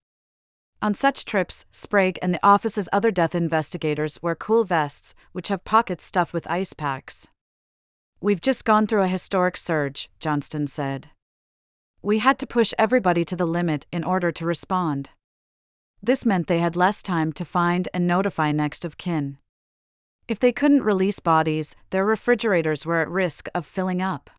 On 0.83 0.95
such 0.95 1.27
trips, 1.27 1.67
Sprague 1.71 2.19
and 2.23 2.33
the 2.33 2.47
office's 2.47 2.89
other 2.91 3.11
death 3.11 3.35
investigators 3.35 4.19
wear 4.23 4.35
cool 4.35 4.65
vests, 4.65 5.15
which 5.33 5.49
have 5.49 5.63
pockets 5.65 6.05
stuffed 6.05 6.33
with 6.33 6.51
ice 6.51 6.73
packs. 6.73 7.29
We've 8.23 8.41
just 8.41 8.65
gone 8.65 8.87
through 8.87 9.03
a 9.03 9.09
historic 9.09 9.59
surge, 9.59 10.09
Johnston 10.21 10.67
said. 10.67 11.11
We 12.01 12.21
had 12.21 12.39
to 12.39 12.47
push 12.47 12.73
everybody 12.79 13.27
to 13.27 13.37
the 13.37 13.47
limit 13.47 13.87
in 13.93 14.05
order 14.05 14.33
to 14.33 14.47
respond. 14.47 15.11
This 16.03 16.25
meant 16.25 16.47
they 16.47 16.61
had 16.61 16.77
less 16.77 17.03
time 17.03 17.35
to 17.35 17.45
find 17.45 17.87
and 17.93 18.07
notify 18.07 18.51
next 18.51 18.87
of 18.87 18.97
kin. 18.97 19.37
If 20.29 20.39
they 20.39 20.53
couldn't 20.53 20.83
release 20.83 21.19
bodies, 21.21 21.77
their 21.91 22.07
refrigerators 22.07 22.87
were 22.87 23.01
at 23.01 23.09
risk 23.11 23.49
of 23.55 23.67
filling 23.67 24.01
up. 24.01 24.31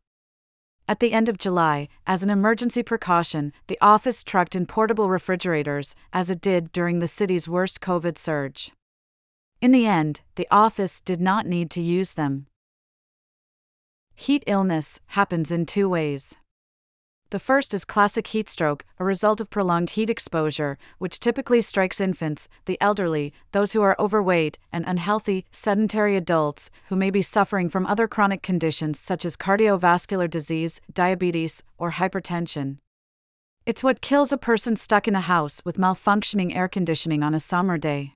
At 0.91 1.00
the 1.00 1.13
end 1.13 1.29
of 1.29 1.38
July, 1.38 1.88
as 2.05 2.21
an 2.21 2.29
emergency 2.29 2.83
precaution, 2.83 3.53
the 3.67 3.77
office 3.79 4.25
trucked 4.25 4.57
in 4.57 4.65
portable 4.65 5.07
refrigerators, 5.07 5.95
as 6.12 6.29
it 6.29 6.41
did 6.41 6.74
during 6.74 7.00
the 7.00 7.07
city's 7.07 7.48
worst 7.48 7.79
COVID 7.79 8.17
surge. 8.17 8.74
In 9.62 9.71
the 9.71 9.88
end, 9.88 10.19
the 10.36 10.50
office 10.51 11.00
did 11.00 11.21
not 11.21 11.45
need 11.45 11.71
to 11.71 11.81
use 11.81 12.15
them. 12.15 12.48
Heat 14.15 14.43
illness 14.48 15.00
happens 15.05 15.50
in 15.50 15.65
two 15.65 15.88
ways. 15.88 16.36
The 17.31 17.39
first 17.39 17.73
is 17.73 17.85
classic 17.85 18.27
heat 18.27 18.50
stroke, 18.50 18.83
a 19.00 19.05
result 19.05 19.39
of 19.39 19.50
prolonged 19.50 19.91
heat 19.91 20.09
exposure, 20.09 20.77
which 20.97 21.17
typically 21.17 21.61
strikes 21.61 22.01
infants, 22.01 22.50
the 22.65 22.77
elderly, 22.81 23.31
those 23.53 23.71
who 23.71 23.81
are 23.81 23.95
overweight, 23.97 24.59
and 24.73 24.83
unhealthy, 24.85 25.45
sedentary 25.50 26.17
adults 26.17 26.69
who 26.89 26.97
may 26.97 27.09
be 27.09 27.21
suffering 27.21 27.69
from 27.69 27.85
other 27.85 28.05
chronic 28.05 28.41
conditions 28.41 29.00
such 29.00 29.23
as 29.23 29.38
cardiovascular 29.38 30.29
disease, 30.29 30.81
diabetes, 30.93 31.63
or 31.77 31.93
hypertension. 31.93 32.79
It's 33.65 33.81
what 33.81 34.01
kills 34.01 34.33
a 34.33 34.38
person 34.38 34.75
stuck 34.75 35.07
in 35.07 35.15
a 35.15 35.21
house 35.21 35.61
with 35.63 35.77
malfunctioning 35.77 36.53
air 36.53 36.67
conditioning 36.67 37.23
on 37.23 37.33
a 37.33 37.39
summer 37.39 37.77
day. 37.77 38.13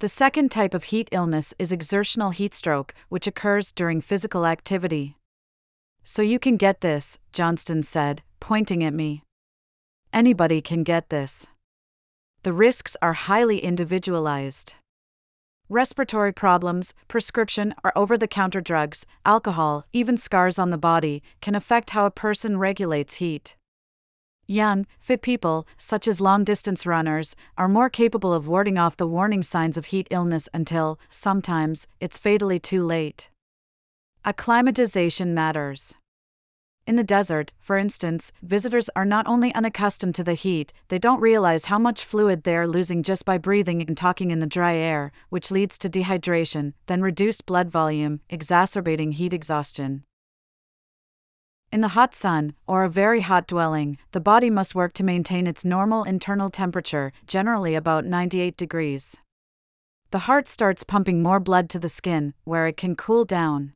The 0.00 0.08
second 0.08 0.50
type 0.50 0.74
of 0.74 0.84
heat 0.84 1.08
illness 1.12 1.54
is 1.58 1.72
exertional 1.72 2.30
heat 2.30 2.52
stroke, 2.52 2.92
which 3.08 3.26
occurs 3.26 3.72
during 3.72 4.02
physical 4.02 4.44
activity. 4.44 5.17
So 6.10 6.22
you 6.22 6.38
can 6.38 6.56
get 6.56 6.80
this, 6.80 7.18
Johnston 7.34 7.82
said, 7.82 8.22
pointing 8.40 8.82
at 8.82 8.94
me. 8.94 9.24
Anybody 10.10 10.62
can 10.62 10.82
get 10.82 11.10
this. 11.10 11.46
The 12.44 12.54
risks 12.54 12.96
are 13.02 13.12
highly 13.12 13.58
individualized. 13.58 14.72
Respiratory 15.68 16.32
problems, 16.32 16.94
prescription 17.08 17.74
or 17.84 17.92
over 17.94 18.16
the 18.16 18.26
counter 18.26 18.62
drugs, 18.62 19.04
alcohol, 19.26 19.84
even 19.92 20.16
scars 20.16 20.58
on 20.58 20.70
the 20.70 20.78
body, 20.78 21.22
can 21.42 21.54
affect 21.54 21.90
how 21.90 22.06
a 22.06 22.10
person 22.10 22.58
regulates 22.58 23.16
heat. 23.16 23.56
Young, 24.46 24.86
fit 24.98 25.20
people, 25.20 25.66
such 25.76 26.08
as 26.08 26.22
long 26.22 26.42
distance 26.42 26.86
runners, 26.86 27.36
are 27.58 27.68
more 27.68 27.90
capable 27.90 28.32
of 28.32 28.48
warding 28.48 28.78
off 28.78 28.96
the 28.96 29.06
warning 29.06 29.42
signs 29.42 29.76
of 29.76 29.84
heat 29.92 30.08
illness 30.10 30.48
until, 30.54 30.98
sometimes, 31.10 31.86
it's 32.00 32.16
fatally 32.16 32.58
too 32.58 32.82
late. 32.82 33.28
Acclimatization 34.28 35.32
matters. 35.32 35.94
In 36.86 36.96
the 36.96 37.02
desert, 37.02 37.52
for 37.60 37.78
instance, 37.78 38.30
visitors 38.42 38.90
are 38.94 39.06
not 39.06 39.26
only 39.26 39.54
unaccustomed 39.54 40.14
to 40.16 40.22
the 40.22 40.34
heat, 40.34 40.74
they 40.88 40.98
don't 40.98 41.22
realize 41.22 41.64
how 41.64 41.78
much 41.78 42.04
fluid 42.04 42.42
they 42.42 42.54
are 42.54 42.68
losing 42.68 43.02
just 43.02 43.24
by 43.24 43.38
breathing 43.38 43.80
and 43.80 43.96
talking 43.96 44.30
in 44.30 44.40
the 44.40 44.46
dry 44.46 44.74
air, 44.74 45.12
which 45.30 45.50
leads 45.50 45.78
to 45.78 45.88
dehydration, 45.88 46.74
then 46.88 47.00
reduced 47.00 47.46
blood 47.46 47.70
volume, 47.70 48.20
exacerbating 48.28 49.12
heat 49.12 49.32
exhaustion. 49.32 50.04
In 51.72 51.80
the 51.80 51.96
hot 51.96 52.14
sun, 52.14 52.52
or 52.66 52.84
a 52.84 52.90
very 52.90 53.22
hot 53.22 53.46
dwelling, 53.46 53.96
the 54.12 54.20
body 54.20 54.50
must 54.50 54.74
work 54.74 54.92
to 54.92 55.02
maintain 55.02 55.46
its 55.46 55.64
normal 55.64 56.04
internal 56.04 56.50
temperature, 56.50 57.14
generally 57.26 57.74
about 57.74 58.04
98 58.04 58.58
degrees. 58.58 59.16
The 60.10 60.26
heart 60.28 60.48
starts 60.48 60.84
pumping 60.84 61.22
more 61.22 61.40
blood 61.40 61.70
to 61.70 61.78
the 61.78 61.88
skin, 61.88 62.34
where 62.44 62.66
it 62.66 62.76
can 62.76 62.94
cool 62.94 63.24
down. 63.24 63.72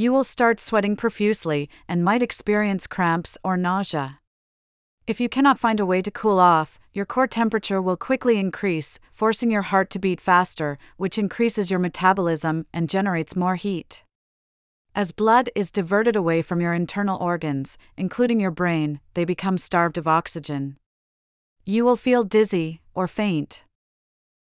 You 0.00 0.12
will 0.12 0.24
start 0.24 0.60
sweating 0.60 0.96
profusely 0.96 1.68
and 1.86 2.02
might 2.02 2.22
experience 2.22 2.86
cramps 2.86 3.36
or 3.44 3.58
nausea. 3.58 4.18
If 5.06 5.20
you 5.20 5.28
cannot 5.28 5.58
find 5.58 5.78
a 5.78 5.84
way 5.84 6.00
to 6.00 6.10
cool 6.10 6.40
off, 6.40 6.80
your 6.94 7.04
core 7.04 7.26
temperature 7.26 7.82
will 7.82 7.98
quickly 7.98 8.38
increase, 8.38 8.98
forcing 9.12 9.50
your 9.50 9.60
heart 9.60 9.90
to 9.90 9.98
beat 9.98 10.18
faster, 10.18 10.78
which 10.96 11.18
increases 11.18 11.70
your 11.70 11.80
metabolism 11.80 12.64
and 12.72 12.88
generates 12.88 13.36
more 13.36 13.56
heat. 13.56 14.02
As 14.94 15.12
blood 15.12 15.50
is 15.54 15.70
diverted 15.70 16.16
away 16.16 16.40
from 16.40 16.62
your 16.62 16.72
internal 16.72 17.18
organs, 17.18 17.76
including 17.98 18.40
your 18.40 18.50
brain, 18.50 19.00
they 19.12 19.26
become 19.26 19.58
starved 19.58 19.98
of 19.98 20.08
oxygen. 20.08 20.78
You 21.66 21.84
will 21.84 21.96
feel 21.96 22.22
dizzy 22.22 22.80
or 22.94 23.06
faint. 23.06 23.64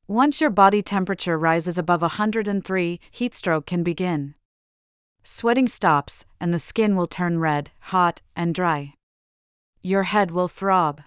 Once 0.08 0.42
your 0.42 0.50
body 0.50 0.82
temperature 0.82 1.38
rises 1.38 1.78
above 1.78 2.02
103, 2.02 3.00
heatstroke 3.14 3.68
can 3.68 3.84
begin. 3.84 4.34
Sweating 5.24 5.68
stops, 5.68 6.26
and 6.40 6.54
the 6.54 6.60
skin 6.60 6.98
will 6.98 7.08
turn 7.08 7.40
red, 7.40 7.72
hot, 7.80 8.22
and 8.36 8.54
dry. 8.54 8.94
Your 9.82 10.04
head 10.04 10.32
will 10.32 10.50
throb. 10.50 11.02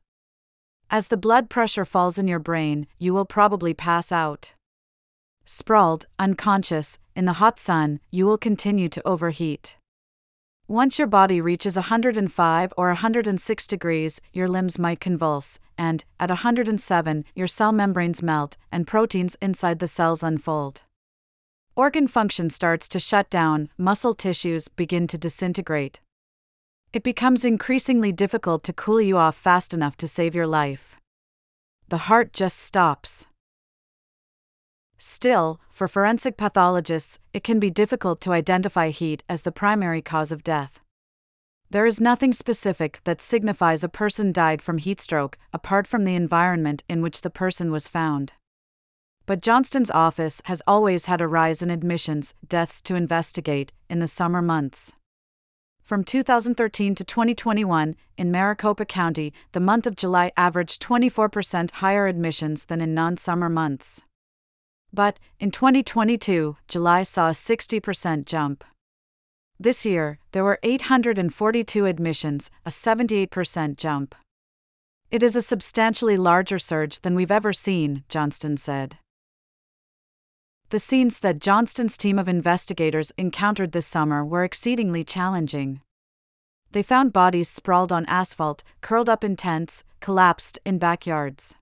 As 0.90 1.08
the 1.08 1.18
blood 1.18 1.50
pressure 1.50 1.84
falls 1.84 2.16
in 2.16 2.26
your 2.26 2.38
brain, 2.38 2.86
you 2.98 3.12
will 3.12 3.26
probably 3.26 3.74
pass 3.74 4.10
out. 4.10 4.54
Sprawled, 5.44 6.06
unconscious, 6.18 6.98
in 7.14 7.26
the 7.26 7.34
hot 7.34 7.58
sun, 7.58 8.00
you 8.10 8.24
will 8.24 8.38
continue 8.38 8.88
to 8.88 9.06
overheat. 9.06 9.76
Once 10.66 10.98
your 10.98 11.06
body 11.06 11.40
reaches 11.40 11.76
105 11.76 12.72
or 12.76 12.88
106 12.88 13.66
degrees, 13.66 14.20
your 14.32 14.48
limbs 14.48 14.78
might 14.78 14.98
convulse, 14.98 15.60
and, 15.76 16.04
at 16.18 16.30
107, 16.30 17.24
your 17.34 17.46
cell 17.46 17.70
membranes 17.70 18.22
melt 18.22 18.56
and 18.72 18.86
proteins 18.86 19.36
inside 19.42 19.78
the 19.78 19.86
cells 19.86 20.22
unfold. 20.22 20.82
Organ 21.76 22.08
function 22.08 22.48
starts 22.48 22.88
to 22.88 22.98
shut 22.98 23.28
down, 23.28 23.68
muscle 23.76 24.14
tissues 24.14 24.66
begin 24.66 25.06
to 25.08 25.18
disintegrate. 25.18 26.00
It 26.94 27.02
becomes 27.02 27.44
increasingly 27.44 28.12
difficult 28.12 28.62
to 28.62 28.72
cool 28.72 28.98
you 28.98 29.18
off 29.18 29.36
fast 29.36 29.74
enough 29.74 29.94
to 29.98 30.08
save 30.08 30.34
your 30.34 30.46
life. 30.46 30.96
The 31.88 32.08
heart 32.08 32.32
just 32.32 32.58
stops. 32.58 33.26
Still, 34.96 35.60
for 35.68 35.86
forensic 35.86 36.38
pathologists, 36.38 37.18
it 37.34 37.44
can 37.44 37.60
be 37.60 37.68
difficult 37.68 38.22
to 38.22 38.32
identify 38.32 38.88
heat 38.88 39.22
as 39.28 39.42
the 39.42 39.52
primary 39.52 40.00
cause 40.00 40.32
of 40.32 40.42
death. 40.42 40.80
There 41.68 41.84
is 41.84 42.00
nothing 42.00 42.32
specific 42.32 43.00
that 43.04 43.20
signifies 43.20 43.84
a 43.84 43.90
person 43.90 44.32
died 44.32 44.62
from 44.62 44.78
heatstroke, 44.78 45.34
apart 45.52 45.86
from 45.86 46.04
the 46.04 46.14
environment 46.14 46.84
in 46.88 47.02
which 47.02 47.20
the 47.20 47.28
person 47.28 47.70
was 47.70 47.86
found. 47.86 48.32
But 49.26 49.42
Johnston's 49.42 49.90
office 49.90 50.40
has 50.44 50.62
always 50.68 51.06
had 51.06 51.20
a 51.20 51.26
rise 51.26 51.60
in 51.60 51.68
admissions, 51.68 52.32
deaths 52.46 52.80
to 52.82 52.94
investigate, 52.94 53.72
in 53.90 53.98
the 53.98 54.06
summer 54.06 54.40
months. 54.40 54.92
From 55.82 56.04
2013 56.04 56.94
to 56.94 57.04
2021, 57.04 57.96
in 58.16 58.30
Maricopa 58.30 58.84
County, 58.84 59.32
the 59.50 59.60
month 59.60 59.84
of 59.84 59.96
July 59.96 60.30
averaged 60.36 60.80
24% 60.80 61.70
higher 61.72 62.06
admissions 62.06 62.66
than 62.66 62.80
in 62.80 62.94
non 62.94 63.16
summer 63.16 63.48
months. 63.48 64.02
But, 64.92 65.18
in 65.40 65.50
2022, 65.50 66.56
July 66.68 67.02
saw 67.02 67.28
a 67.28 67.32
60% 67.32 68.26
jump. 68.26 68.64
This 69.58 69.84
year, 69.84 70.20
there 70.30 70.44
were 70.44 70.60
842 70.62 71.84
admissions, 71.84 72.50
a 72.64 72.70
78% 72.70 73.76
jump. 73.76 74.14
It 75.10 75.22
is 75.22 75.34
a 75.34 75.42
substantially 75.42 76.16
larger 76.16 76.58
surge 76.58 77.00
than 77.00 77.14
we've 77.14 77.30
ever 77.30 77.52
seen, 77.52 78.04
Johnston 78.08 78.56
said. 78.56 78.98
The 80.70 80.80
scenes 80.80 81.20
that 81.20 81.38
Johnston's 81.38 81.96
team 81.96 82.18
of 82.18 82.28
investigators 82.28 83.12
encountered 83.16 83.70
this 83.70 83.86
summer 83.86 84.24
were 84.24 84.42
exceedingly 84.42 85.04
challenging. 85.04 85.80
They 86.72 86.82
found 86.82 87.12
bodies 87.12 87.48
sprawled 87.48 87.92
on 87.92 88.04
asphalt, 88.06 88.64
curled 88.80 89.08
up 89.08 89.22
in 89.22 89.36
tents, 89.36 89.84
collapsed 90.00 90.58
in 90.64 90.78
backyards. 90.78 91.54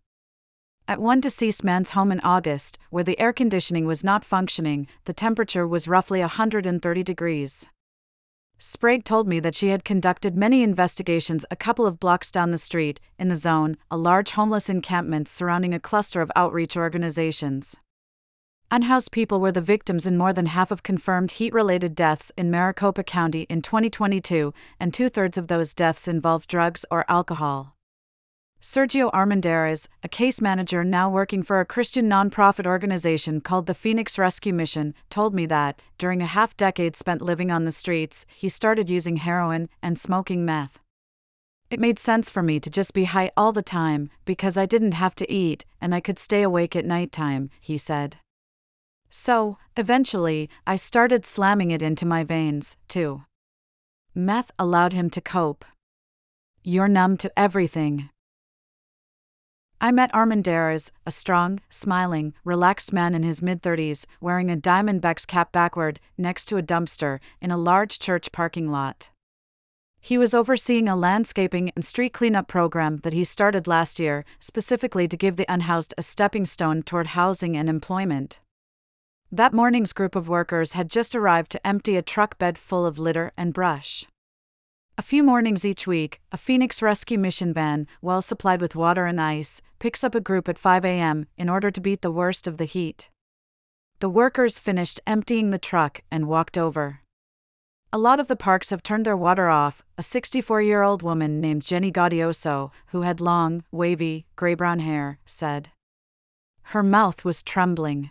At 0.88 1.02
one 1.02 1.20
deceased 1.20 1.62
man's 1.62 1.90
home 1.90 2.12
in 2.12 2.20
August, 2.20 2.78
where 2.88 3.04
the 3.04 3.20
air 3.20 3.34
conditioning 3.34 3.84
was 3.84 4.02
not 4.02 4.24
functioning, 4.24 4.86
the 5.04 5.12
temperature 5.12 5.66
was 5.66 5.86
roughly 5.86 6.20
130 6.20 7.02
degrees. 7.02 7.66
Sprague 8.56 9.04
told 9.04 9.28
me 9.28 9.38
that 9.38 9.54
she 9.54 9.68
had 9.68 9.84
conducted 9.84 10.34
many 10.34 10.62
investigations 10.62 11.44
a 11.50 11.56
couple 11.56 11.86
of 11.86 12.00
blocks 12.00 12.30
down 12.30 12.52
the 12.52 12.58
street, 12.58 13.00
in 13.18 13.28
the 13.28 13.36
zone, 13.36 13.76
a 13.90 13.98
large 13.98 14.30
homeless 14.30 14.70
encampment 14.70 15.28
surrounding 15.28 15.74
a 15.74 15.80
cluster 15.80 16.22
of 16.22 16.32
outreach 16.34 16.74
organizations. 16.74 17.76
Unhoused 18.70 19.12
people 19.12 19.40
were 19.40 19.52
the 19.52 19.60
victims 19.60 20.06
in 20.06 20.16
more 20.16 20.32
than 20.32 20.46
half 20.46 20.70
of 20.70 20.82
confirmed 20.82 21.32
heat 21.32 21.52
related 21.52 21.94
deaths 21.94 22.32
in 22.36 22.50
Maricopa 22.50 23.04
County 23.04 23.42
in 23.48 23.62
2022, 23.62 24.52
and 24.80 24.92
two 24.92 25.08
thirds 25.08 25.38
of 25.38 25.48
those 25.48 25.74
deaths 25.74 26.08
involved 26.08 26.48
drugs 26.48 26.84
or 26.90 27.04
alcohol. 27.08 27.76
Sergio 28.60 29.12
Armendariz, 29.12 29.88
a 30.02 30.08
case 30.08 30.40
manager 30.40 30.82
now 30.82 31.10
working 31.10 31.42
for 31.42 31.60
a 31.60 31.66
Christian 31.66 32.08
nonprofit 32.08 32.64
organization 32.64 33.42
called 33.42 33.66
the 33.66 33.74
Phoenix 33.74 34.18
Rescue 34.18 34.54
Mission, 34.54 34.94
told 35.10 35.34
me 35.34 35.44
that, 35.44 35.82
during 35.98 36.22
a 36.22 36.26
half 36.26 36.56
decade 36.56 36.96
spent 36.96 37.20
living 37.20 37.50
on 37.50 37.66
the 37.66 37.72
streets, 37.72 38.24
he 38.34 38.48
started 38.48 38.88
using 38.88 39.18
heroin 39.18 39.68
and 39.82 39.98
smoking 39.98 40.46
meth. 40.46 40.80
It 41.70 41.78
made 41.78 41.98
sense 41.98 42.30
for 42.30 42.42
me 42.42 42.58
to 42.58 42.70
just 42.70 42.94
be 42.94 43.04
high 43.04 43.30
all 43.36 43.52
the 43.52 43.62
time 43.62 44.08
because 44.24 44.56
I 44.56 44.64
didn't 44.64 44.92
have 44.92 45.14
to 45.16 45.30
eat 45.30 45.66
and 45.78 45.94
I 45.94 46.00
could 46.00 46.18
stay 46.18 46.42
awake 46.42 46.74
at 46.74 46.86
night 46.86 47.12
time, 47.12 47.50
he 47.60 47.76
said. 47.76 48.16
So, 49.16 49.58
eventually, 49.76 50.50
I 50.66 50.74
started 50.74 51.24
slamming 51.24 51.70
it 51.70 51.82
into 51.82 52.04
my 52.04 52.24
veins, 52.24 52.76
too. 52.88 53.22
Meth 54.12 54.50
allowed 54.58 54.92
him 54.92 55.08
to 55.10 55.20
cope. 55.20 55.64
You're 56.64 56.88
numb 56.88 57.16
to 57.18 57.38
everything, 57.38 58.10
I 59.80 59.92
met 59.92 60.12
Armendariz, 60.14 60.90
a 61.04 61.10
strong, 61.10 61.60
smiling, 61.68 62.32
relaxed 62.42 62.90
man 62.90 63.14
in 63.14 63.22
his 63.22 63.42
mid 63.42 63.62
30s, 63.62 64.06
wearing 64.18 64.50
a 64.50 64.56
Diamondbacks 64.56 65.26
cap 65.26 65.52
backward, 65.52 66.00
next 66.16 66.46
to 66.46 66.56
a 66.56 66.62
dumpster, 66.62 67.20
in 67.40 67.50
a 67.50 67.58
large 67.58 67.98
church 67.98 68.32
parking 68.32 68.70
lot. 68.70 69.10
He 70.00 70.16
was 70.16 70.32
overseeing 70.32 70.88
a 70.88 70.96
landscaping 70.96 71.70
and 71.76 71.84
street 71.84 72.14
cleanup 72.14 72.48
program 72.48 72.98
that 73.02 73.12
he 73.12 73.24
started 73.24 73.66
last 73.66 74.00
year, 74.00 74.24
specifically 74.40 75.06
to 75.06 75.16
give 75.18 75.36
the 75.36 75.52
unhoused 75.52 75.92
a 75.98 76.02
stepping 76.02 76.46
stone 76.46 76.82
toward 76.82 77.08
housing 77.08 77.54
and 77.54 77.68
employment. 77.68 78.40
That 79.32 79.52
morning's 79.52 79.92
group 79.92 80.14
of 80.14 80.28
workers 80.28 80.74
had 80.74 80.90
just 80.90 81.14
arrived 81.14 81.50
to 81.52 81.66
empty 81.66 81.96
a 81.96 82.02
truck 82.02 82.38
bed 82.38 82.56
full 82.56 82.86
of 82.86 82.98
litter 82.98 83.32
and 83.36 83.52
brush. 83.52 84.06
A 84.96 85.02
few 85.02 85.24
mornings 85.24 85.64
each 85.64 85.88
week, 85.88 86.20
a 86.30 86.36
Phoenix 86.36 86.80
Rescue 86.80 87.18
Mission 87.18 87.52
van, 87.52 87.88
well 88.00 88.22
supplied 88.22 88.60
with 88.60 88.76
water 88.76 89.06
and 89.06 89.20
ice, 89.20 89.60
picks 89.80 90.04
up 90.04 90.14
a 90.14 90.20
group 90.20 90.48
at 90.48 90.56
5 90.56 90.84
a.m. 90.84 91.26
in 91.36 91.48
order 91.48 91.72
to 91.72 91.80
beat 91.80 92.00
the 92.00 92.12
worst 92.12 92.46
of 92.46 92.58
the 92.58 92.64
heat. 92.64 93.10
The 93.98 94.08
workers 94.08 94.60
finished 94.60 95.00
emptying 95.06 95.50
the 95.50 95.58
truck 95.58 96.02
and 96.12 96.28
walked 96.28 96.56
over. 96.56 97.00
A 97.92 97.98
lot 97.98 98.20
of 98.20 98.28
the 98.28 98.36
parks 98.36 98.70
have 98.70 98.82
turned 98.82 99.06
their 99.06 99.16
water 99.16 99.48
off, 99.48 99.82
a 99.98 100.02
64 100.02 100.62
year 100.62 100.82
old 100.82 101.02
woman 101.02 101.40
named 101.40 101.62
Jenny 101.62 101.90
Gaudioso, 101.90 102.70
who 102.88 103.02
had 103.02 103.20
long, 103.20 103.64
wavy, 103.72 104.26
gray 104.36 104.54
brown 104.54 104.78
hair, 104.78 105.18
said. 105.24 105.70
Her 106.68 106.82
mouth 106.82 107.24
was 107.24 107.42
trembling. 107.42 108.10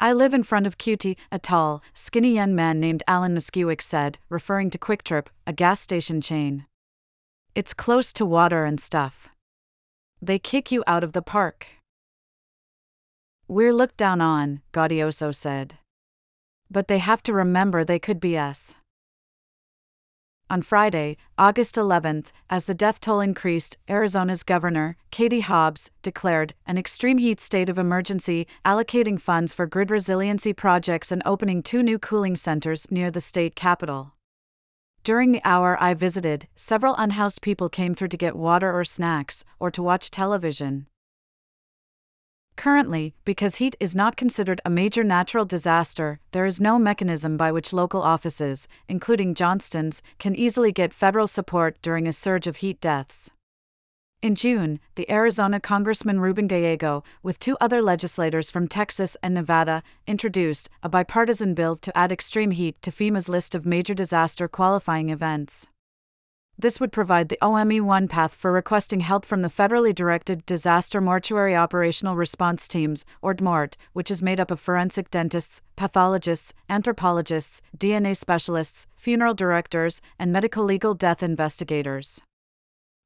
I 0.00 0.12
live 0.12 0.32
in 0.32 0.44
front 0.44 0.64
of 0.68 0.78
QT, 0.78 1.16
a 1.32 1.38
tall, 1.40 1.82
skinny 1.92 2.32
young 2.32 2.54
man 2.54 2.78
named 2.78 3.02
Alan 3.08 3.34
Muskiewicz 3.34 3.82
said, 3.82 4.18
referring 4.28 4.70
to 4.70 4.78
QuikTrip, 4.78 5.26
a 5.44 5.52
gas 5.52 5.80
station 5.80 6.20
chain. 6.20 6.66
It's 7.56 7.74
close 7.74 8.12
to 8.12 8.24
water 8.24 8.64
and 8.64 8.80
stuff. 8.80 9.28
They 10.22 10.38
kick 10.38 10.70
you 10.70 10.84
out 10.86 11.02
of 11.02 11.14
the 11.14 11.22
park. 11.22 11.66
We're 13.48 13.72
looked 13.72 13.96
down 13.96 14.20
on, 14.20 14.60
Gaudioso 14.72 15.34
said. 15.34 15.78
But 16.70 16.86
they 16.86 16.98
have 16.98 17.22
to 17.24 17.32
remember 17.32 17.82
they 17.82 17.98
could 17.98 18.20
be 18.20 18.38
us. 18.38 18.76
On 20.50 20.62
Friday, 20.62 21.18
August 21.36 21.74
11th, 21.74 22.28
as 22.48 22.64
the 22.64 22.74
death 22.74 23.00
toll 23.00 23.20
increased, 23.20 23.76
Arizona's 23.86 24.42
governor, 24.42 24.96
Katie 25.10 25.40
Hobbs, 25.40 25.90
declared 26.00 26.54
an 26.66 26.78
extreme 26.78 27.18
heat 27.18 27.38
state 27.38 27.68
of 27.68 27.76
emergency, 27.76 28.46
allocating 28.64 29.20
funds 29.20 29.52
for 29.52 29.66
grid 29.66 29.90
resiliency 29.90 30.54
projects 30.54 31.12
and 31.12 31.20
opening 31.26 31.62
two 31.62 31.82
new 31.82 31.98
cooling 31.98 32.34
centers 32.34 32.90
near 32.90 33.10
the 33.10 33.20
state 33.20 33.56
capital. 33.56 34.14
During 35.04 35.32
the 35.32 35.42
hour 35.44 35.76
I 35.82 35.92
visited, 35.92 36.48
several 36.56 36.94
unhoused 36.96 37.42
people 37.42 37.68
came 37.68 37.94
through 37.94 38.08
to 38.08 38.16
get 38.16 38.34
water 38.34 38.72
or 38.72 38.84
snacks, 38.84 39.44
or 39.60 39.70
to 39.70 39.82
watch 39.82 40.10
television. 40.10 40.86
Currently, 42.58 43.14
because 43.24 43.56
heat 43.56 43.76
is 43.78 43.94
not 43.94 44.16
considered 44.16 44.60
a 44.64 44.68
major 44.68 45.04
natural 45.04 45.44
disaster, 45.44 46.18
there 46.32 46.44
is 46.44 46.60
no 46.60 46.76
mechanism 46.76 47.36
by 47.36 47.52
which 47.52 47.72
local 47.72 48.02
offices, 48.02 48.66
including 48.88 49.34
Johnston's, 49.34 50.02
can 50.18 50.34
easily 50.34 50.72
get 50.72 50.92
federal 50.92 51.28
support 51.28 51.80
during 51.82 52.08
a 52.08 52.12
surge 52.12 52.48
of 52.48 52.56
heat 52.56 52.80
deaths. 52.80 53.30
In 54.22 54.34
June, 54.34 54.80
the 54.96 55.08
Arizona 55.08 55.60
Congressman 55.60 56.18
Ruben 56.18 56.48
Gallego, 56.48 57.04
with 57.22 57.38
two 57.38 57.56
other 57.60 57.80
legislators 57.80 58.50
from 58.50 58.66
Texas 58.66 59.16
and 59.22 59.34
Nevada, 59.34 59.84
introduced 60.08 60.68
a 60.82 60.88
bipartisan 60.88 61.54
bill 61.54 61.76
to 61.76 61.96
add 61.96 62.10
extreme 62.10 62.50
heat 62.50 62.82
to 62.82 62.90
FEMA's 62.90 63.28
list 63.28 63.54
of 63.54 63.66
major 63.66 63.94
disaster 63.94 64.48
qualifying 64.48 65.10
events. 65.10 65.68
This 66.60 66.80
would 66.80 66.90
provide 66.90 67.28
the 67.28 67.38
OME 67.40 67.86
one 67.86 68.08
path 68.08 68.34
for 68.34 68.50
requesting 68.50 68.98
help 68.98 69.24
from 69.24 69.42
the 69.42 69.48
federally 69.48 69.94
directed 69.94 70.44
Disaster 70.44 71.00
Mortuary 71.00 71.54
Operational 71.54 72.16
Response 72.16 72.66
Teams, 72.66 73.04
or 73.22 73.32
DMORT, 73.32 73.76
which 73.92 74.10
is 74.10 74.22
made 74.22 74.40
up 74.40 74.50
of 74.50 74.58
forensic 74.58 75.08
dentists, 75.08 75.62
pathologists, 75.76 76.52
anthropologists, 76.68 77.62
DNA 77.76 78.16
specialists, 78.16 78.88
funeral 78.96 79.34
directors, 79.34 80.02
and 80.18 80.32
medical 80.32 80.64
legal 80.64 80.94
death 80.94 81.22
investigators. 81.22 82.20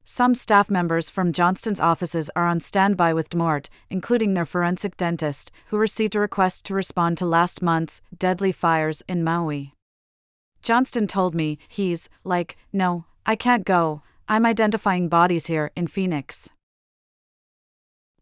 Some 0.02 0.34
staff 0.34 0.70
members 0.70 1.10
from 1.10 1.34
Johnston's 1.34 1.78
offices 1.78 2.30
are 2.34 2.48
on 2.48 2.58
standby 2.58 3.12
with 3.12 3.28
DMORT, 3.28 3.68
including 3.90 4.32
their 4.32 4.46
forensic 4.46 4.96
dentist, 4.96 5.52
who 5.66 5.76
received 5.76 6.16
a 6.16 6.20
request 6.20 6.64
to 6.66 6.74
respond 6.74 7.18
to 7.18 7.26
last 7.26 7.60
month's 7.60 8.00
deadly 8.16 8.50
fires 8.50 9.02
in 9.06 9.22
Maui. 9.22 9.74
Johnston 10.62 11.06
told 11.06 11.34
me, 11.34 11.58
he's 11.68 12.08
like, 12.24 12.56
no, 12.72 13.04
I 13.24 13.36
can't 13.36 13.64
go, 13.64 14.02
I'm 14.28 14.44
identifying 14.44 15.08
bodies 15.08 15.46
here 15.46 15.70
in 15.76 15.86
Phoenix. 15.86 16.50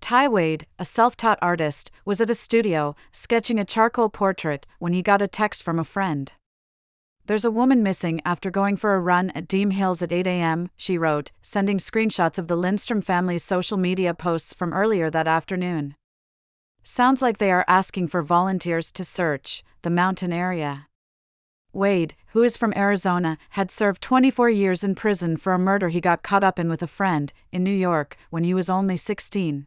Ty 0.00 0.28
Wade, 0.28 0.66
a 0.78 0.84
self 0.84 1.16
taught 1.16 1.38
artist, 1.40 1.90
was 2.04 2.20
at 2.20 2.28
a 2.28 2.34
studio, 2.34 2.94
sketching 3.10 3.58
a 3.58 3.64
charcoal 3.64 4.10
portrait, 4.10 4.66
when 4.78 4.92
he 4.92 5.02
got 5.02 5.22
a 5.22 5.28
text 5.28 5.62
from 5.62 5.78
a 5.78 5.84
friend. 5.84 6.32
There's 7.24 7.44
a 7.44 7.50
woman 7.50 7.82
missing 7.82 8.20
after 8.24 8.50
going 8.50 8.76
for 8.76 8.94
a 8.94 9.00
run 9.00 9.30
at 9.30 9.48
Deem 9.48 9.70
Hills 9.70 10.02
at 10.02 10.12
8 10.12 10.26
a.m., 10.26 10.70
she 10.76 10.98
wrote, 10.98 11.30
sending 11.40 11.78
screenshots 11.78 12.38
of 12.38 12.48
the 12.48 12.56
Lindstrom 12.56 13.00
family's 13.00 13.44
social 13.44 13.78
media 13.78 14.12
posts 14.12 14.52
from 14.52 14.74
earlier 14.74 15.10
that 15.10 15.28
afternoon. 15.28 15.94
Sounds 16.82 17.22
like 17.22 17.38
they 17.38 17.52
are 17.52 17.64
asking 17.68 18.08
for 18.08 18.22
volunteers 18.22 18.90
to 18.92 19.04
search 19.04 19.62
the 19.82 19.90
mountain 19.90 20.32
area. 20.32 20.88
Wade, 21.72 22.14
who 22.28 22.42
is 22.42 22.56
from 22.56 22.72
Arizona, 22.76 23.38
had 23.50 23.70
served 23.70 24.02
24 24.02 24.50
years 24.50 24.82
in 24.82 24.94
prison 24.94 25.36
for 25.36 25.52
a 25.52 25.58
murder 25.58 25.88
he 25.88 26.00
got 26.00 26.22
caught 26.22 26.42
up 26.42 26.58
in 26.58 26.68
with 26.68 26.82
a 26.82 26.86
friend 26.88 27.32
in 27.52 27.62
New 27.62 27.70
York 27.70 28.16
when 28.30 28.44
he 28.44 28.54
was 28.54 28.68
only 28.68 28.96
16. 28.96 29.66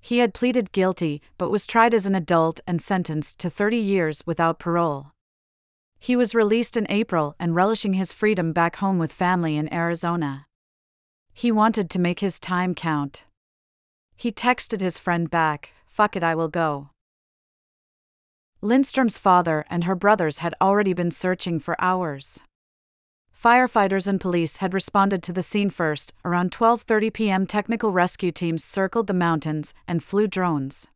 He 0.00 0.18
had 0.18 0.34
pleaded 0.34 0.72
guilty 0.72 1.22
but 1.38 1.50
was 1.50 1.66
tried 1.66 1.94
as 1.94 2.06
an 2.06 2.14
adult 2.14 2.60
and 2.66 2.80
sentenced 2.80 3.38
to 3.40 3.50
30 3.50 3.76
years 3.76 4.22
without 4.26 4.58
parole. 4.58 5.12
He 5.98 6.14
was 6.14 6.34
released 6.34 6.76
in 6.76 6.86
April 6.90 7.34
and 7.40 7.54
relishing 7.54 7.94
his 7.94 8.12
freedom 8.12 8.52
back 8.52 8.76
home 8.76 8.98
with 8.98 9.12
family 9.12 9.56
in 9.56 9.72
Arizona. 9.72 10.46
He 11.32 11.50
wanted 11.50 11.90
to 11.90 11.98
make 11.98 12.20
his 12.20 12.38
time 12.38 12.74
count. 12.74 13.26
He 14.14 14.30
texted 14.30 14.80
his 14.80 14.98
friend 14.98 15.30
back, 15.30 15.72
Fuck 15.86 16.14
it, 16.14 16.22
I 16.22 16.34
will 16.34 16.48
go. 16.48 16.90
Lindstrom's 18.62 19.18
father 19.18 19.64
and 19.68 19.84
her 19.84 19.94
brothers 19.94 20.38
had 20.38 20.54
already 20.60 20.92
been 20.92 21.10
searching 21.10 21.60
for 21.60 21.76
hours. 21.78 22.40
Firefighters 23.30 24.08
and 24.08 24.20
police 24.20 24.56
had 24.56 24.72
responded 24.72 25.22
to 25.22 25.32
the 25.32 25.42
scene 25.42 25.70
first. 25.70 26.14
Around 26.24 26.52
12:30 26.52 27.12
p.m., 27.12 27.46
technical 27.46 27.92
rescue 27.92 28.32
teams 28.32 28.64
circled 28.64 29.06
the 29.06 29.14
mountains 29.14 29.74
and 29.86 30.02
flew 30.02 30.26
drones. 30.26 30.88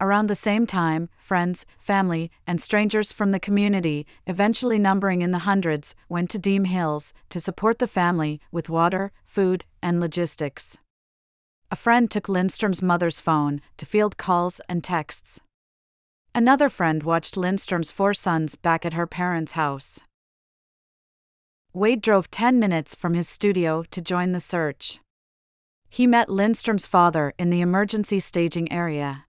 Around 0.00 0.28
the 0.28 0.34
same 0.34 0.66
time, 0.66 1.08
friends, 1.16 1.64
family, 1.78 2.30
and 2.46 2.60
strangers 2.60 3.12
from 3.12 3.30
the 3.30 3.38
community, 3.38 4.04
eventually 4.26 4.78
numbering 4.78 5.22
in 5.22 5.30
the 5.30 5.46
hundreds, 5.50 5.94
went 6.08 6.28
to 6.30 6.38
Deem 6.38 6.64
Hills 6.64 7.14
to 7.28 7.38
support 7.38 7.78
the 7.78 7.86
family 7.86 8.40
with 8.50 8.68
water, 8.68 9.12
food, 9.24 9.64
and 9.80 10.00
logistics. 10.00 10.78
A 11.70 11.76
friend 11.76 12.10
took 12.10 12.28
Lindstrom's 12.28 12.82
mother's 12.82 13.20
phone 13.20 13.60
to 13.76 13.86
field 13.86 14.16
calls 14.16 14.60
and 14.68 14.82
texts. 14.82 15.40
Another 16.36 16.68
friend 16.68 17.04
watched 17.04 17.36
Lindstrom's 17.36 17.92
four 17.92 18.12
sons 18.12 18.56
back 18.56 18.84
at 18.84 18.94
her 18.94 19.06
parents' 19.06 19.52
house. 19.52 20.00
Wade 21.72 22.00
drove 22.00 22.28
10 22.28 22.58
minutes 22.58 22.92
from 22.92 23.14
his 23.14 23.28
studio 23.28 23.84
to 23.92 24.02
join 24.02 24.32
the 24.32 24.40
search. 24.40 24.98
He 25.88 26.08
met 26.08 26.28
Lindstrom's 26.28 26.88
father 26.88 27.34
in 27.38 27.50
the 27.50 27.60
emergency 27.60 28.18
staging 28.18 28.70
area. 28.72 29.26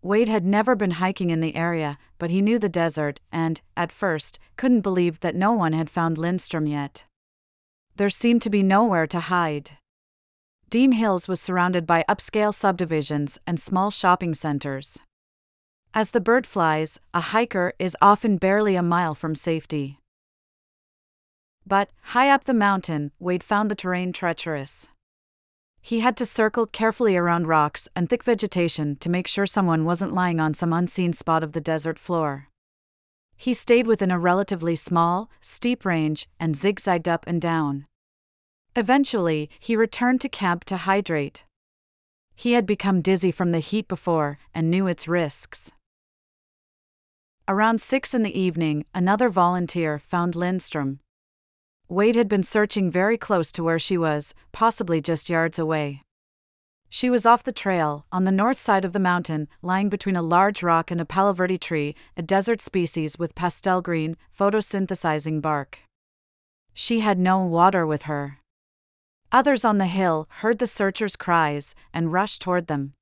Wade 0.00 0.30
had 0.30 0.46
never 0.46 0.74
been 0.74 0.92
hiking 0.92 1.28
in 1.28 1.40
the 1.40 1.56
area, 1.56 1.98
but 2.18 2.30
he 2.30 2.40
knew 2.40 2.58
the 2.58 2.70
desert 2.70 3.20
and, 3.30 3.60
at 3.76 3.92
first, 3.92 4.38
couldn't 4.56 4.80
believe 4.80 5.20
that 5.20 5.34
no 5.34 5.52
one 5.52 5.74
had 5.74 5.90
found 5.90 6.16
Lindstrom 6.16 6.66
yet. 6.66 7.04
There 7.96 8.08
seemed 8.08 8.40
to 8.42 8.50
be 8.50 8.62
nowhere 8.62 9.06
to 9.08 9.20
hide. 9.20 9.72
Deem 10.70 10.92
Hills 10.92 11.28
was 11.28 11.40
surrounded 11.40 11.86
by 11.86 12.02
upscale 12.08 12.54
subdivisions 12.54 13.38
and 13.46 13.60
small 13.60 13.90
shopping 13.90 14.32
centers. 14.32 14.98
As 15.96 16.10
the 16.10 16.20
bird 16.20 16.44
flies, 16.44 16.98
a 17.14 17.20
hiker 17.20 17.72
is 17.78 17.96
often 18.02 18.36
barely 18.36 18.74
a 18.74 18.82
mile 18.82 19.14
from 19.14 19.36
safety. 19.36 20.00
But, 21.64 21.88
high 22.06 22.30
up 22.30 22.44
the 22.44 22.52
mountain, 22.52 23.12
Wade 23.20 23.44
found 23.44 23.70
the 23.70 23.76
terrain 23.76 24.12
treacherous. 24.12 24.88
He 25.80 26.00
had 26.00 26.16
to 26.16 26.26
circle 26.26 26.66
carefully 26.66 27.16
around 27.16 27.46
rocks 27.46 27.88
and 27.94 28.10
thick 28.10 28.24
vegetation 28.24 28.96
to 28.96 29.08
make 29.08 29.28
sure 29.28 29.46
someone 29.46 29.84
wasn't 29.84 30.12
lying 30.12 30.40
on 30.40 30.52
some 30.52 30.72
unseen 30.72 31.12
spot 31.12 31.44
of 31.44 31.52
the 31.52 31.60
desert 31.60 32.00
floor. 32.00 32.48
He 33.36 33.54
stayed 33.54 33.86
within 33.86 34.10
a 34.10 34.18
relatively 34.18 34.74
small, 34.74 35.30
steep 35.40 35.84
range 35.84 36.28
and 36.40 36.56
zigzagged 36.56 37.08
up 37.08 37.24
and 37.28 37.40
down. 37.40 37.86
Eventually, 38.74 39.48
he 39.60 39.76
returned 39.76 40.20
to 40.22 40.28
camp 40.28 40.64
to 40.64 40.76
hydrate. 40.76 41.44
He 42.34 42.54
had 42.54 42.66
become 42.66 43.00
dizzy 43.00 43.30
from 43.30 43.52
the 43.52 43.60
heat 43.60 43.86
before 43.86 44.38
and 44.52 44.72
knew 44.72 44.88
its 44.88 45.06
risks. 45.06 45.70
Around 47.46 47.82
six 47.82 48.14
in 48.14 48.22
the 48.22 48.38
evening, 48.40 48.86
another 48.94 49.28
volunteer 49.28 49.98
found 49.98 50.34
Lindstrom. 50.34 51.00
Wade 51.90 52.16
had 52.16 52.26
been 52.26 52.42
searching 52.42 52.90
very 52.90 53.18
close 53.18 53.52
to 53.52 53.62
where 53.62 53.78
she 53.78 53.98
was, 53.98 54.34
possibly 54.50 55.02
just 55.02 55.28
yards 55.28 55.58
away. 55.58 56.00
She 56.88 57.10
was 57.10 57.26
off 57.26 57.42
the 57.42 57.52
trail, 57.52 58.06
on 58.10 58.24
the 58.24 58.32
north 58.32 58.58
side 58.58 58.82
of 58.82 58.94
the 58.94 58.98
mountain, 58.98 59.46
lying 59.60 59.90
between 59.90 60.16
a 60.16 60.22
large 60.22 60.62
rock 60.62 60.90
and 60.90 61.02
a 61.02 61.04
palo 61.04 61.34
verde 61.34 61.58
tree, 61.58 61.94
a 62.16 62.22
desert 62.22 62.62
species 62.62 63.18
with 63.18 63.34
pastel 63.34 63.82
green, 63.82 64.16
photosynthesizing 64.38 65.42
bark. 65.42 65.80
She 66.72 67.00
had 67.00 67.18
no 67.18 67.44
water 67.44 67.84
with 67.84 68.04
her. 68.04 68.38
Others 69.32 69.66
on 69.66 69.76
the 69.76 69.86
hill 69.86 70.30
heard 70.38 70.60
the 70.60 70.66
searchers' 70.66 71.14
cries 71.14 71.74
and 71.92 72.10
rushed 72.10 72.40
toward 72.40 72.68
them. 72.68 72.94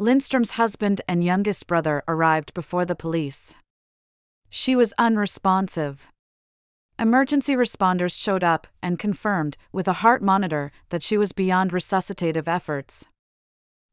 Lindstrom's 0.00 0.52
husband 0.52 1.02
and 1.06 1.22
youngest 1.22 1.66
brother 1.66 2.02
arrived 2.08 2.54
before 2.54 2.86
the 2.86 2.94
police. 2.94 3.54
She 4.48 4.74
was 4.74 4.94
unresponsive. 4.96 6.08
Emergency 6.98 7.54
responders 7.54 8.18
showed 8.18 8.42
up 8.42 8.66
and 8.82 8.98
confirmed, 8.98 9.58
with 9.72 9.86
a 9.86 10.00
heart 10.00 10.22
monitor, 10.22 10.72
that 10.88 11.02
she 11.02 11.18
was 11.18 11.32
beyond 11.32 11.72
resuscitative 11.72 12.48
efforts. 12.48 13.08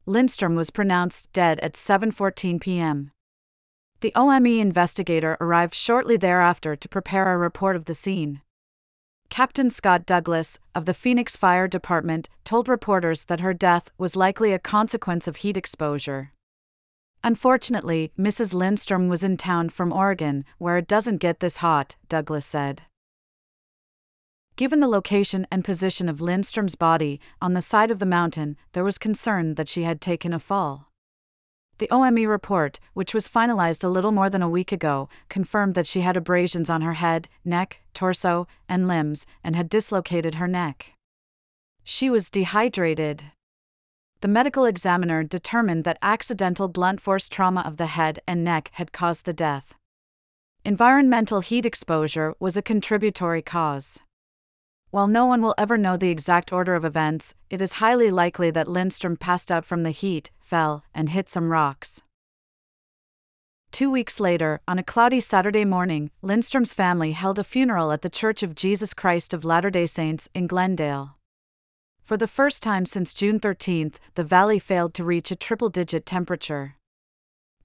Lindstrom 0.06 0.54
was 0.54 0.70
pronounced 0.70 1.30
dead 1.34 1.60
at 1.60 1.74
7:14 1.74 2.58
p.m. 2.58 3.10
The 4.00 4.12
OME 4.14 4.46
investigator 4.46 5.36
arrived 5.42 5.74
shortly 5.74 6.16
thereafter 6.16 6.74
to 6.74 6.88
prepare 6.88 7.30
a 7.30 7.36
report 7.36 7.76
of 7.76 7.84
the 7.84 7.92
scene. 7.92 8.40
Captain 9.30 9.70
Scott 9.70 10.06
Douglas, 10.06 10.58
of 10.74 10.84
the 10.86 10.94
Phoenix 10.94 11.36
Fire 11.36 11.68
Department, 11.68 12.28
told 12.44 12.68
reporters 12.68 13.24
that 13.24 13.40
her 13.40 13.54
death 13.54 13.90
was 13.98 14.16
likely 14.16 14.52
a 14.52 14.58
consequence 14.58 15.28
of 15.28 15.36
heat 15.36 15.56
exposure. 15.56 16.32
Unfortunately, 17.22 18.10
Mrs. 18.18 18.54
Lindstrom 18.54 19.08
was 19.08 19.22
in 19.22 19.36
town 19.36 19.68
from 19.68 19.92
Oregon, 19.92 20.44
where 20.56 20.76
it 20.76 20.88
doesn't 20.88 21.18
get 21.18 21.40
this 21.40 21.58
hot, 21.58 21.96
Douglas 22.08 22.46
said. 22.46 22.82
Given 24.56 24.80
the 24.80 24.88
location 24.88 25.46
and 25.52 25.64
position 25.64 26.08
of 26.08 26.20
Lindstrom's 26.20 26.74
body 26.74 27.20
on 27.40 27.52
the 27.52 27.62
side 27.62 27.90
of 27.90 28.00
the 28.00 28.06
mountain, 28.06 28.56
there 28.72 28.82
was 28.82 28.98
concern 28.98 29.54
that 29.54 29.68
she 29.68 29.82
had 29.82 30.00
taken 30.00 30.32
a 30.32 30.40
fall. 30.40 30.87
The 31.78 31.88
OME 31.90 32.26
report, 32.26 32.80
which 32.94 33.14
was 33.14 33.28
finalized 33.28 33.84
a 33.84 33.88
little 33.88 34.10
more 34.10 34.28
than 34.28 34.42
a 34.42 34.48
week 34.48 34.72
ago, 34.72 35.08
confirmed 35.28 35.76
that 35.76 35.86
she 35.86 36.00
had 36.00 36.16
abrasions 36.16 36.68
on 36.68 36.82
her 36.82 36.94
head, 36.94 37.28
neck, 37.44 37.80
torso, 37.94 38.48
and 38.68 38.88
limbs, 38.88 39.26
and 39.44 39.54
had 39.54 39.68
dislocated 39.68 40.36
her 40.36 40.48
neck. 40.48 40.92
She 41.84 42.10
was 42.10 42.30
dehydrated. 42.30 43.30
The 44.20 44.28
medical 44.28 44.64
examiner 44.64 45.22
determined 45.22 45.84
that 45.84 45.98
accidental 46.02 46.66
blunt 46.66 47.00
force 47.00 47.28
trauma 47.28 47.60
of 47.60 47.76
the 47.76 47.86
head 47.86 48.20
and 48.26 48.42
neck 48.42 48.70
had 48.74 48.92
caused 48.92 49.24
the 49.24 49.32
death. 49.32 49.76
Environmental 50.64 51.40
heat 51.40 51.64
exposure 51.64 52.34
was 52.40 52.56
a 52.56 52.62
contributory 52.62 53.40
cause. 53.40 54.00
While 54.90 55.06
no 55.06 55.26
one 55.26 55.42
will 55.42 55.54
ever 55.58 55.76
know 55.76 55.98
the 55.98 56.08
exact 56.08 56.50
order 56.50 56.74
of 56.74 56.84
events, 56.84 57.34
it 57.50 57.60
is 57.60 57.74
highly 57.74 58.10
likely 58.10 58.50
that 58.52 58.68
Lindstrom 58.68 59.18
passed 59.18 59.52
out 59.52 59.66
from 59.66 59.82
the 59.82 59.90
heat, 59.90 60.30
fell, 60.40 60.82
and 60.94 61.10
hit 61.10 61.28
some 61.28 61.50
rocks. 61.50 62.02
Two 63.70 63.90
weeks 63.90 64.18
later, 64.18 64.60
on 64.66 64.78
a 64.78 64.82
cloudy 64.82 65.20
Saturday 65.20 65.66
morning, 65.66 66.10
Lindstrom's 66.22 66.72
family 66.72 67.12
held 67.12 67.38
a 67.38 67.44
funeral 67.44 67.92
at 67.92 68.00
the 68.00 68.08
Church 68.08 68.42
of 68.42 68.54
Jesus 68.54 68.94
Christ 68.94 69.34
of 69.34 69.44
Latter 69.44 69.68
day 69.68 69.84
Saints 69.84 70.30
in 70.34 70.46
Glendale. 70.46 71.16
For 72.02 72.16
the 72.16 72.26
first 72.26 72.62
time 72.62 72.86
since 72.86 73.12
June 73.12 73.38
13, 73.38 73.92
the 74.14 74.24
valley 74.24 74.58
failed 74.58 74.94
to 74.94 75.04
reach 75.04 75.30
a 75.30 75.36
triple 75.36 75.68
digit 75.68 76.06
temperature. 76.06 76.76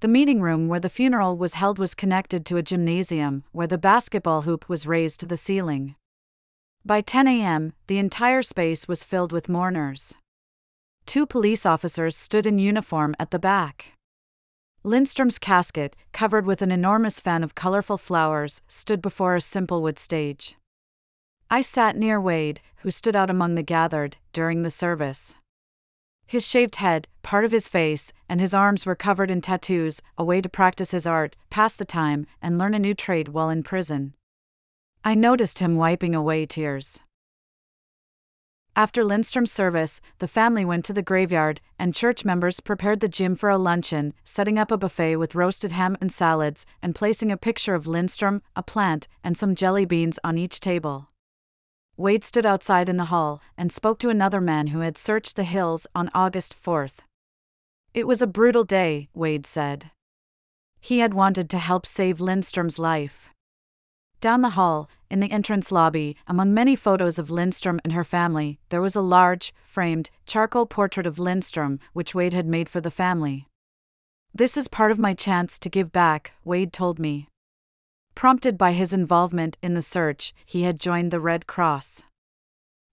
The 0.01 0.09
meeting 0.09 0.41
room 0.41 0.67
where 0.67 0.81
the 0.81 0.89
funeral 0.89 1.37
was 1.37 1.53
held 1.53 1.79
was 1.79 1.95
connected 1.95 2.45
to 2.47 2.57
a 2.57 2.61
gymnasium 2.61 3.45
where 3.53 3.67
the 3.67 3.77
basketball 3.77 4.41
hoop 4.41 4.67
was 4.67 4.85
raised 4.85 5.21
to 5.21 5.25
the 5.25 5.37
ceiling. 5.37 5.95
By 6.85 6.99
10 6.99 7.29
a.m., 7.29 7.71
the 7.87 7.97
entire 7.97 8.41
space 8.41 8.89
was 8.89 9.05
filled 9.05 9.31
with 9.31 9.47
mourners. 9.47 10.15
Two 11.05 11.25
police 11.25 11.65
officers 11.65 12.13
stood 12.17 12.45
in 12.45 12.59
uniform 12.59 13.15
at 13.17 13.31
the 13.31 13.39
back. 13.39 13.93
Lindstrom's 14.83 15.39
casket, 15.39 15.95
covered 16.11 16.45
with 16.45 16.61
an 16.61 16.71
enormous 16.71 17.21
fan 17.21 17.41
of 17.41 17.55
colorful 17.55 17.97
flowers, 17.97 18.61
stood 18.67 19.01
before 19.01 19.37
a 19.37 19.41
simple 19.41 19.81
wood 19.81 19.97
stage. 19.97 20.57
I 21.49 21.61
sat 21.61 21.95
near 21.95 22.19
Wade, 22.19 22.59
who 22.77 22.91
stood 22.91 23.15
out 23.15 23.29
among 23.29 23.55
the 23.55 23.63
gathered 23.63 24.17
during 24.33 24.63
the 24.63 24.69
service. 24.69 25.35
His 26.27 26.45
shaved 26.45 26.77
head, 26.77 27.07
part 27.21 27.45
of 27.45 27.53
his 27.53 27.69
face, 27.69 28.11
and 28.27 28.41
his 28.41 28.53
arms 28.53 28.85
were 28.85 28.93
covered 28.93 29.31
in 29.31 29.39
tattoos, 29.39 30.01
a 30.17 30.25
way 30.25 30.41
to 30.41 30.49
practice 30.49 30.91
his 30.91 31.07
art, 31.07 31.37
pass 31.49 31.77
the 31.77 31.85
time, 31.85 32.25
and 32.41 32.57
learn 32.57 32.73
a 32.73 32.79
new 32.79 32.93
trade 32.93 33.29
while 33.29 33.49
in 33.49 33.63
prison. 33.63 34.15
I 35.05 35.15
noticed 35.15 35.59
him 35.59 35.75
wiping 35.75 36.15
away 36.15 36.45
tears. 36.45 37.01
After 38.73 39.03
Lindstrom's 39.03 39.51
service, 39.51 39.99
the 40.19 40.29
family 40.29 40.63
went 40.63 40.85
to 40.85 40.93
the 40.93 41.03
graveyard, 41.03 41.59
and 41.77 41.93
church 41.93 42.23
members 42.23 42.61
prepared 42.61 43.01
the 43.01 43.09
gym 43.09 43.35
for 43.35 43.49
a 43.49 43.57
luncheon, 43.57 44.13
setting 44.23 44.57
up 44.57 44.71
a 44.71 44.77
buffet 44.77 45.17
with 45.17 45.35
roasted 45.35 45.73
ham 45.73 45.97
and 45.99 46.09
salads, 46.09 46.65
and 46.81 46.95
placing 46.95 47.31
a 47.31 47.37
picture 47.37 47.75
of 47.75 47.85
Lindstrom, 47.85 48.41
a 48.55 48.63
plant, 48.63 49.09
and 49.25 49.37
some 49.37 49.55
jelly 49.55 49.83
beans 49.83 50.19
on 50.23 50.37
each 50.37 50.61
table. 50.61 51.09
Wade 51.97 52.23
stood 52.23 52.45
outside 52.45 52.87
in 52.87 52.95
the 52.95 53.05
hall 53.05 53.41
and 53.57 53.73
spoke 53.73 53.99
to 53.99 54.09
another 54.09 54.39
man 54.39 54.67
who 54.67 54.79
had 54.79 54.97
searched 54.97 55.35
the 55.35 55.43
hills 55.43 55.85
on 55.93 56.09
August 56.15 56.55
4th. 56.63 56.99
It 57.93 58.07
was 58.07 58.21
a 58.21 58.27
brutal 58.27 58.63
day, 58.63 59.09
Wade 59.13 59.45
said. 59.45 59.91
He 60.79 60.99
had 60.99 61.13
wanted 61.13 61.49
to 61.49 61.59
help 61.59 61.85
save 61.85 62.21
Lindstrom's 62.21 62.79
life. 62.79 63.32
Down 64.23 64.41
the 64.41 64.51
hall, 64.51 64.89
in 65.09 65.19
the 65.19 65.31
entrance 65.31 65.69
lobby, 65.69 66.15
among 66.27 66.53
many 66.53 66.77
photos 66.77 67.19
of 67.19 67.29
Lindstrom 67.29 67.81
and 67.83 67.91
her 67.91 68.05
family, 68.05 68.57
there 68.69 68.79
was 68.79 68.95
a 68.95 69.01
large, 69.01 69.53
framed, 69.65 70.11
charcoal 70.25 70.65
portrait 70.65 71.05
of 71.05 71.19
Lindstrom, 71.19 71.77
which 71.91 72.15
Wade 72.15 72.31
had 72.31 72.47
made 72.47 72.69
for 72.69 72.79
the 72.79 72.89
family. 72.89 73.49
This 74.33 74.55
is 74.55 74.69
part 74.69 74.91
of 74.91 74.97
my 74.97 75.13
chance 75.13 75.59
to 75.59 75.69
give 75.69 75.91
back, 75.91 76.31
Wade 76.45 76.71
told 76.71 76.99
me. 76.99 77.27
Prompted 78.15 78.57
by 78.57 78.71
his 78.71 78.93
involvement 78.93 79.57
in 79.61 79.73
the 79.73 79.81
search, 79.81 80.33
he 80.45 80.63
had 80.63 80.79
joined 80.79 81.11
the 81.11 81.19
Red 81.19 81.45
Cross. 81.45 82.03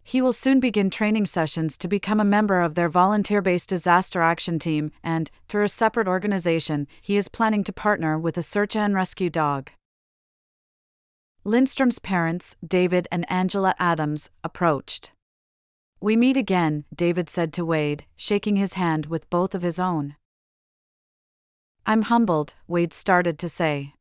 He 0.03 0.21
will 0.21 0.33
soon 0.33 0.59
begin 0.59 0.91
training 0.91 1.27
sessions 1.27 1.79
to 1.79 1.87
become 1.87 2.19
a 2.19 2.25
member 2.25 2.61
of 2.61 2.75
their 2.75 2.89
volunteer 2.89 3.41
based 3.41 3.69
disaster 3.69 4.21
action 4.21 4.59
team, 4.59 4.91
and, 5.01 5.31
through 5.47 5.63
a 5.63 5.69
separate 5.69 6.09
organization, 6.09 6.89
he 7.01 7.17
is 7.17 7.29
planning 7.29 7.63
to 7.63 7.73
partner 7.73 8.19
with 8.19 8.37
a 8.37 8.43
search 8.43 8.75
and 8.75 8.97
rescue 8.97 9.31
dog. 9.31 9.71
Lindstrom's 11.45 11.99
parents, 11.99 12.55
David 12.67 13.09
and 13.11 13.25
Angela 13.31 13.75
Adams, 13.79 14.29
approached. 14.45 15.13
We 15.99 16.15
meet 16.15 16.37
again, 16.37 16.85
David 16.95 17.31
said 17.31 17.53
to 17.55 17.65
Wade, 17.65 18.05
shaking 18.15 18.57
his 18.57 18.75
hand 18.75 19.07
with 19.07 19.31
both 19.31 19.55
of 19.55 19.63
his 19.63 19.79
own. 19.79 20.17
I'm 21.87 22.03
humbled, 22.03 22.55
Wade 22.69 22.93
started 22.93 23.39
to 23.39 23.49
say. 23.49 23.95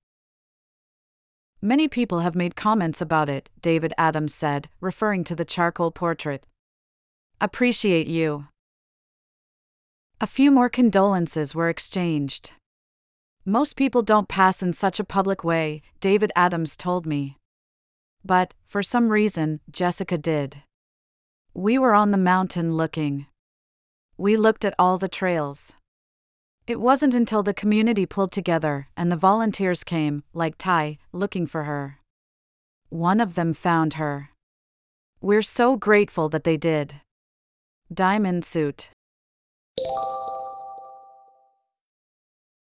Many 1.62 1.88
people 1.88 2.20
have 2.20 2.36
made 2.36 2.56
comments 2.58 3.02
about 3.02 3.30
it, 3.30 3.50
David 3.62 3.94
Adams 3.98 4.34
said, 4.34 4.68
referring 4.82 5.24
to 5.26 5.36
the 5.36 5.46
charcoal 5.46 5.92
portrait. 5.92 6.46
Appreciate 7.40 8.08
you. 8.08 8.48
A 10.20 10.28
few 10.28 10.52
more 10.52 10.70
condolences 10.70 11.56
were 11.56 11.70
exchanged. 11.70 12.52
Most 13.50 13.76
people 13.76 14.04
don't 14.04 14.28
pass 14.28 14.62
in 14.62 14.74
such 14.74 15.00
a 15.00 15.04
public 15.04 15.44
way, 15.44 15.82
David 16.02 16.32
Adams 16.36 16.78
told 16.78 17.08
me. 17.08 17.36
But, 18.24 18.54
for 18.68 18.84
some 18.84 19.10
reason, 19.10 19.60
Jessica 19.72 20.20
did. 20.20 20.62
We 21.56 21.80
were 21.80 21.96
on 21.96 22.12
the 22.12 22.20
mountain 22.20 22.78
looking. 22.78 23.26
We 24.20 24.38
looked 24.38 24.66
at 24.66 24.76
all 24.78 25.00
the 25.00 25.08
trails. 25.08 25.74
It 26.68 26.80
wasn't 26.80 27.16
until 27.16 27.42
the 27.42 27.56
community 27.56 28.06
pulled 28.06 28.32
together 28.32 28.90
and 28.96 29.12
the 29.12 29.16
volunteers 29.16 29.84
came, 29.84 30.22
like 30.32 30.54
Ty, 30.60 31.00
looking 31.12 31.48
for 31.48 31.64
her. 31.64 31.98
One 32.90 33.20
of 33.20 33.34
them 33.34 33.56
found 33.56 33.96
her. 33.96 34.30
We're 35.22 35.42
so 35.42 35.76
grateful 35.76 36.30
that 36.30 36.44
they 36.44 36.58
did. 36.58 37.02
Diamond 37.92 38.46
suit. 38.46 38.92